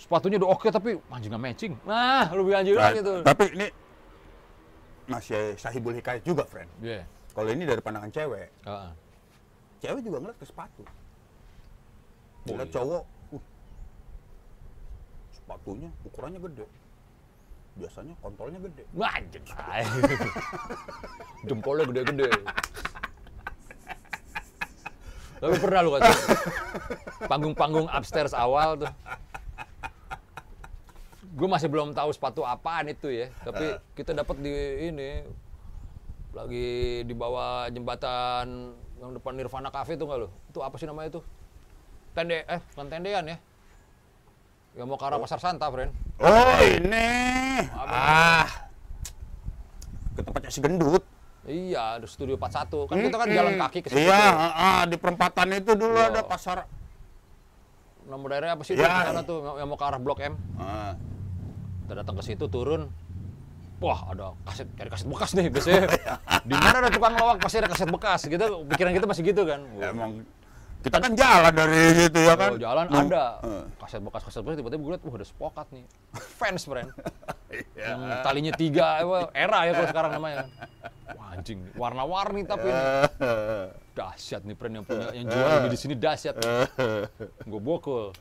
[0.00, 1.72] sepatunya udah oke tapi anjing nggak matching.
[1.84, 3.20] Nah, lebih anjing Nah, lagi tuh.
[3.22, 3.66] Tapi ini
[5.10, 6.70] masih sahibul hikayat juga, friend.
[6.80, 7.04] Iya.
[7.30, 8.90] Kalau ini dari pandangan cewek, Heeh.
[9.82, 10.82] cewek juga ngeliat ke sepatu.
[12.48, 12.74] Oh, Lihat iya.
[12.74, 13.02] cowok,
[13.36, 13.44] uh,
[15.30, 16.66] sepatunya ukurannya gede.
[17.78, 18.84] Biasanya kontolnya gede.
[18.98, 19.44] Wah, anjing.
[21.48, 22.28] Jempolnya gede-gede.
[25.40, 26.04] Tapi pernah lu kan
[27.24, 28.92] panggung-panggung upstairs awal tuh.
[31.32, 33.32] Gue masih belum tahu sepatu apaan itu ya.
[33.40, 34.52] Tapi kita dapat di
[34.92, 35.24] ini
[36.36, 40.28] lagi di bawah jembatan yang depan Nirvana Cafe tuh nggak lo?
[40.52, 41.20] Itu apa sih namanya itu?
[42.12, 43.36] Tende, eh bukan tendean ya?
[44.76, 45.90] Yang mau ke arah Pasar Santa, friend.
[46.22, 47.10] Oh ini,
[47.74, 48.46] ah,
[50.14, 51.02] ke tempatnya si gendut.
[51.42, 52.84] Iya, di Studio 41.
[52.84, 54.00] Kan kita kan jalan kaki ke situ.
[54.02, 56.10] Iya, di perempatan itu dulu Iya.
[56.10, 56.68] ada pasar.
[58.04, 58.74] Nama daerahnya apa sih?
[58.74, 58.90] Ya.
[59.00, 60.34] Di sana tuh yang mau ke arah Blok M.
[60.56, 60.92] Ah,
[61.82, 62.86] Kita datang ke situ turun.
[63.80, 65.88] Wah, ada kaset, cari kaset bekas nih biasanya.
[66.48, 68.46] Di mana ada tukang lawak pasti ada kaset bekas gitu.
[68.68, 69.64] Pikiran kita masih gitu kan.
[69.74, 70.20] ya emang
[70.80, 72.50] kita kan jalan dari situ ya kan.
[72.52, 73.24] Oh, jalan Nah, ada
[73.76, 75.84] kaset bekas kaset bekas tiba-tiba gue liat wah ada spokat nih
[76.38, 76.88] fans friend
[77.50, 77.84] Iya.
[77.90, 79.02] yang talinya tiga
[79.34, 80.79] era ya kalau sekarang namanya wah
[81.40, 82.84] anjing warna-warni tapi ini.
[83.98, 86.36] Dahsyat nih friend yang punya yang jual lebih di sini dahsyat
[87.50, 88.12] gue bokul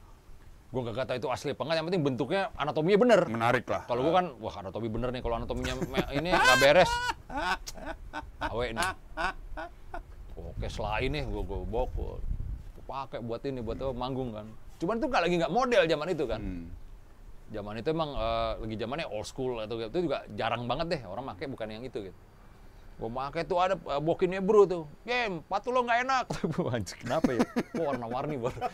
[0.70, 3.90] gue gak kata itu asli apa yang penting bentuknya anatominya bener Menarik lah.
[3.90, 5.74] kalau gue kan wah anatomi bener nih kalau anatominya
[6.14, 6.92] ini nggak beres
[8.40, 8.90] awe nih
[10.38, 12.22] oke selain nih gue gue bokul
[12.86, 14.46] pakai buat ini buat apa manggung kan
[14.78, 16.66] cuman itu nggak lagi nggak model zaman itu kan Hmm.
[17.50, 19.90] zaman itu emang eh, lagi zamannya old school atau gitu.
[19.90, 22.18] itu juga jarang banget deh orang pakai bukan yang itu gitu
[23.00, 24.84] gue pakai tuh ada eh, bokinnya bro tuh.
[25.08, 26.26] Game patu lo nggak enak.
[26.76, 27.40] Anjir kenapa ya?
[27.76, 28.60] Kok warna-warni baru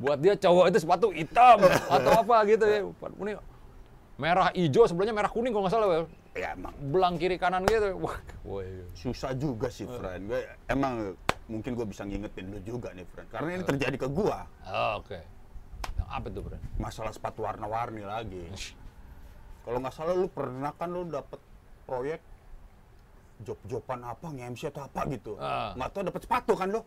[0.00, 2.88] buat dia cowok itu sepatu hitam atau apa gitu ya.
[2.88, 3.36] Ini
[4.16, 6.04] merah hijau sebelahnya merah kuning kalau nggak salah Wel.
[6.32, 6.72] Ya emang.
[6.88, 8.00] Belang kiri kanan gitu.
[8.00, 8.16] Wah
[8.48, 8.64] wah
[8.96, 10.32] susah juga sih, friend.
[10.32, 10.40] Gue
[10.72, 11.16] emang
[11.52, 13.28] mungkin gue bisa ngingetin lu juga nih, friend.
[13.28, 14.48] Karena ini terjadi ke gua.
[14.64, 15.20] Oh, oke.
[16.00, 18.44] Yang apa tuh bro Masalah sepatu warna-warni lagi.
[19.70, 21.38] Kalau nggak salah lu pernah kan lu dapet
[21.86, 22.18] proyek
[23.46, 25.38] job-joban apa, nge-MC atau apa gitu.
[25.38, 25.70] Ah.
[25.78, 26.82] Nggak tahu dapet sepatu kan lu?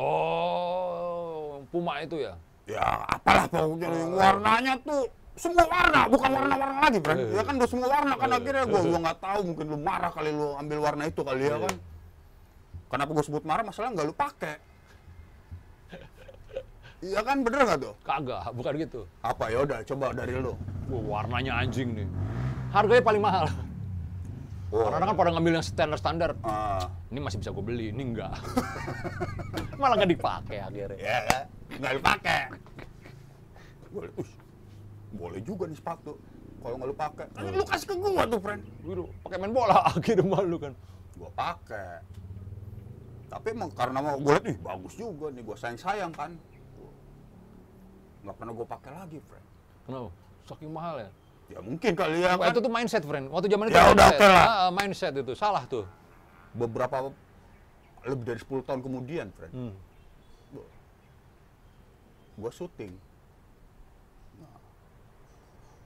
[0.00, 2.38] oh puma itu ya
[2.70, 7.20] Ya apalah pokoknya yang warnanya tuh semua warna, bukan warna-warna lagi, friend.
[7.36, 10.30] Ya kan udah semua warna kan akhirnya gua gua nggak tahu mungkin lu marah kali
[10.32, 11.74] lu ambil warna itu kali ya kan.
[12.88, 13.64] Kenapa gua sebut marah?
[13.68, 14.56] Masalah nggak lu pakai.
[17.12, 17.94] Iya kan bener nggak tuh?
[18.04, 20.56] kagak bukan gitu Apa ya udah coba dari lu.
[20.90, 22.08] Wah, warnanya anjing nih
[22.70, 23.46] harganya paling mahal
[24.70, 24.86] Oh.
[24.86, 28.38] karena kan pada ngambil yang standar standar Ah, ini masih bisa gue beli ini enggak
[29.82, 31.44] malah nggak dipakai akhirnya ya kan?
[31.74, 32.40] Nggak lu pakai.
[33.90, 34.32] Gue liat, "Ush,
[35.10, 36.12] boleh juga nih sepatu.
[36.60, 38.62] Kalau nggak lu pakai, kan lu kasih ke gua tuh, friend.
[38.84, 40.72] Gitu, pakai main bola akhirnya malu kan.
[41.18, 42.04] Gua pakai.
[43.26, 46.30] Tapi emang karena mau gue liat, ih bagus juga nih, gua sayang-sayang kan.
[48.22, 49.46] Nggak pernah gua pakai lagi, friend.
[49.88, 50.10] Kenapa?
[50.50, 51.10] Saking mahal ya.
[51.50, 52.50] Ya mungkin kali ya kan.
[52.50, 53.26] itu tuh mindset, friend.
[53.30, 54.20] Waktu zaman itu Ya udah, mindset.
[54.26, 54.44] lah.
[54.46, 55.86] Ah, ah, mindset itu salah tuh.
[56.54, 57.10] Beberapa
[58.02, 59.52] lebih dari 10 tahun kemudian, friend.
[59.54, 59.74] Hmm.
[62.34, 62.94] Gua syuting.
[64.40, 64.58] Nah,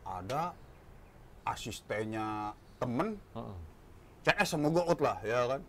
[0.06, 0.42] ada
[1.44, 3.56] asistennya temen Heeh.
[4.24, 5.60] CS sama gue out lah, ya kan.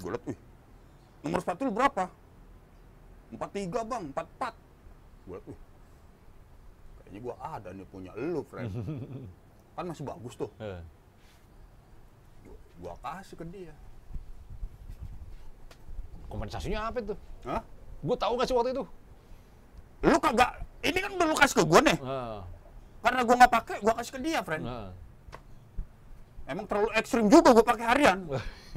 [0.00, 0.38] Gue liat, wih,
[1.20, 2.04] nomor sepatu berapa?
[3.32, 4.54] 43 bang, 44.
[5.26, 5.58] Gue liat, wih,
[7.12, 8.72] kayaknya gue ada nih punya lu, friend.
[9.76, 10.48] kan masih bagus tuh.
[10.56, 10.80] Eh.
[12.80, 13.74] Gue kasih ke dia.
[16.32, 17.12] Kompensasinya apa itu?
[17.44, 17.60] Hah?
[18.00, 18.84] Gue tahu gak sih waktu itu?
[20.08, 21.98] Lu kagak, ini kan udah lu kasih ke gue nih.
[22.00, 22.40] Nah,
[23.04, 24.64] Karena gue nggak pakai, gue kasih ke dia, friend.
[24.64, 24.88] nah.
[26.48, 28.18] Emang terlalu ekstrim juga gue pakai harian.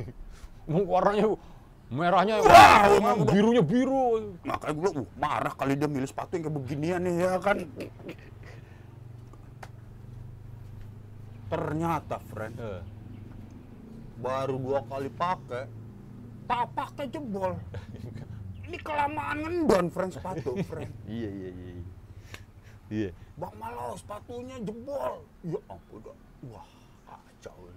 [0.67, 1.39] Emang warnanya
[1.87, 4.35] merahnya wah, udah- birunya biru.
[4.41, 7.57] Makanya gue uh, marah kali dia milih sepatu yang kayak beginian nih ya kan.
[11.45, 12.81] Ternyata, friend, Eh.
[14.17, 15.69] baru dua kali pakai,
[16.45, 17.53] tak pakai jebol.
[18.65, 20.89] Ini kelamaan ngendon, friend, sepatu, friend.
[21.05, 21.73] Iya iya iya.
[22.85, 23.09] Iya.
[23.35, 25.21] Bang Malo, sepatunya jebol.
[25.45, 26.01] Ya ampun,
[26.49, 26.65] wah
[27.05, 27.69] kacau.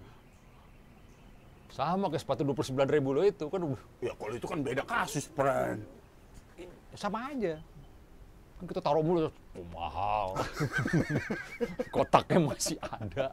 [1.68, 5.28] Sama kayak sepatu 29 ribu lo itu kan udah Ya kalau itu kan beda kasus,
[5.28, 5.84] friend.
[6.96, 7.62] sama aja.
[8.58, 10.34] Kan kita taruh mulu, oh, mahal.
[11.94, 13.30] Kotaknya masih ada.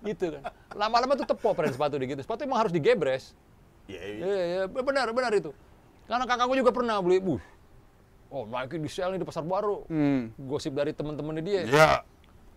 [0.00, 0.42] gitu kan.
[0.72, 2.24] Lama-lama tuh tepo friend sepatu di gitu.
[2.24, 3.36] Sepatu emang harus digebres.
[3.84, 4.22] Ya, iya.
[4.24, 5.52] Iya, iya, benar, benar itu.
[6.08, 7.42] Karena kakakku juga pernah beli, buh.
[8.32, 9.84] Oh, Nike di sale nih di pasar baru.
[9.92, 10.32] Hmm.
[10.48, 11.62] Gosip dari teman-temannya dia.
[11.68, 11.90] Ya,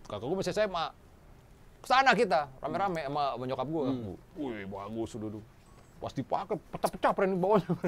[0.07, 0.95] Kakakku masih SMA.
[1.87, 3.83] Ke sana kita, rame-rame sama sama nyokap gue.
[4.35, 5.43] Wih, bagus udah tuh.
[6.03, 7.71] Pas dipakai, pecah-pecah pren di bawahnya.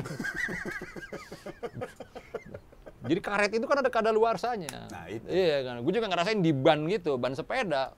[3.11, 4.87] Jadi karet itu kan ada kadaluarsanya.
[4.87, 5.27] Nah, itu.
[5.27, 5.83] Iya kan.
[5.83, 7.91] Gue juga ngerasain di ban gitu, ban sepeda.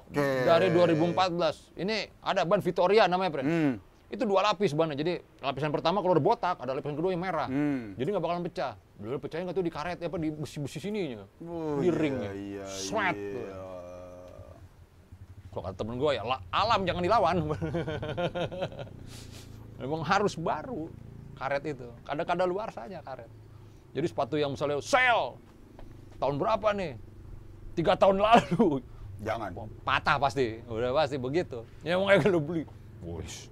[0.00, 0.28] oke.
[0.48, 1.76] Dari 2014.
[1.76, 3.44] Ini ada ban Victoria namanya, Pren.
[3.44, 3.72] Hmm.
[4.08, 4.96] Itu dua lapis bannya.
[4.96, 7.52] Jadi lapisan pertama kalau botak, ada lapisan kedua yang merah.
[7.52, 7.92] Hmm.
[8.00, 8.80] Jadi nggak bakalan pecah.
[8.96, 11.28] Dulu pecahnya nggak tuh di karet apa di besi-besi sininya.
[11.44, 12.32] Oh, di iya, ringnya.
[12.32, 13.12] Iya, Sweat.
[13.12, 13.85] iya.
[15.56, 17.36] Kalau kata temen gue ya, la- alam jangan dilawan.
[19.80, 20.92] Memang harus baru
[21.32, 21.88] karet itu.
[22.04, 23.32] Kadang-kadang luar saja karet.
[23.96, 25.40] Jadi sepatu yang misalnya sale
[26.20, 27.00] tahun berapa nih?
[27.72, 28.84] Tiga tahun lalu
[29.24, 29.56] Jangan.
[29.80, 31.64] patah pasti, udah pasti begitu.
[31.80, 32.68] Ya mau kayak lu beli,
[33.00, 33.48] wis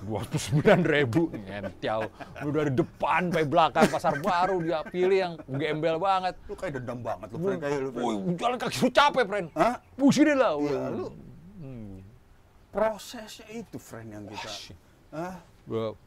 [0.00, 2.00] dua puluh sembilan ribu, ngentiau.
[2.42, 6.34] Lu dari depan sampai belakang pasar baru dia pilih yang gembel banget.
[6.48, 7.60] Lu kayak dendam banget lu, friend.
[7.60, 8.06] Kayak lu, friend.
[8.08, 9.46] Wih, jalan kaki lu capek, friend.
[9.52, 9.74] Hah?
[9.94, 10.52] Pusing deh lah.
[10.56, 10.84] Iya, udah.
[10.90, 11.06] lu
[12.70, 14.50] prosesnya itu, friend, yang kita.
[15.10, 15.42] Hah?
[15.66, 15.98] Bro.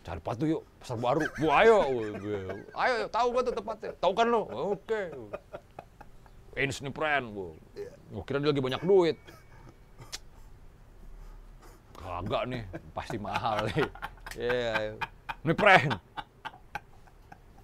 [0.00, 1.28] Cari sepatu yuk, pasar baru.
[1.36, 1.78] Bu, ayo.
[2.72, 3.92] Ayo, tahu gua tuh tempatnya.
[4.00, 4.48] Tahu kan lo?
[4.72, 5.12] Oke.
[6.56, 7.36] Ins nih, friend.
[7.36, 7.52] Bu.
[8.16, 9.18] Gua kira dia lagi banyak duit.
[12.06, 12.62] Kagak nih,
[12.94, 13.82] pasti mahal nih.
[14.38, 14.54] Iya.
[14.54, 14.72] iya.
[15.42, 15.54] Nih.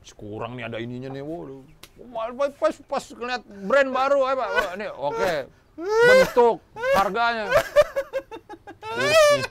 [0.03, 1.23] Masih kurang nih ada ininya nih.
[1.23, 1.63] Waduh.
[2.11, 4.49] Pas, pas, pas ngeliat brand baru, ayo Pak.
[4.75, 5.33] Ini oke.
[5.79, 6.57] Bentuk,
[6.99, 7.47] harganya.
[8.83, 9.47] Kurs nih.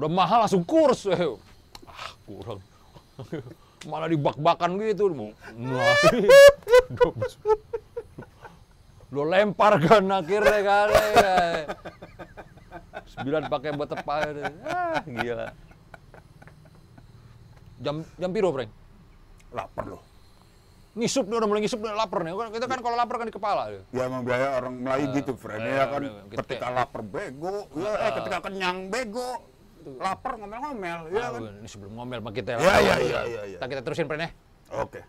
[0.00, 1.04] Udah mahal langsung kurs.
[1.06, 1.20] Eh.
[1.84, 2.60] Ah, kurang.
[3.84, 5.12] Malah dibak-bakan gitu.
[5.12, 5.36] Nah,
[9.14, 10.88] lo lempar kan akhirnya kan.
[10.90, 11.36] ya.
[13.14, 14.34] Sembilan pakai buat tepat.
[14.66, 15.46] Ah, gila.
[17.78, 18.70] Jam jam piro, Breng?
[19.50, 19.98] Lapar lu.
[20.94, 22.30] Ngisup nih, udah mulai ngisup nih, lapar nih.
[22.54, 23.62] Kita kan kalau lapar kan di kepala.
[23.66, 23.82] dia.
[23.90, 25.58] Ya emang biaya orang Melayu gitu, friend.
[25.58, 29.42] iya, ya kan, udah, kita- ketika lapar bego, ya eh ketika kenyang bego,
[29.98, 31.42] lapar ngomel-ngomel, ya Ah, kan.
[31.58, 32.50] ini sebelum ngomel sama kita.
[32.54, 33.58] Ya, ya, ya, ya, ya.
[33.58, 34.30] Kita, kita terusin, Pren ya.
[34.70, 35.02] Oke.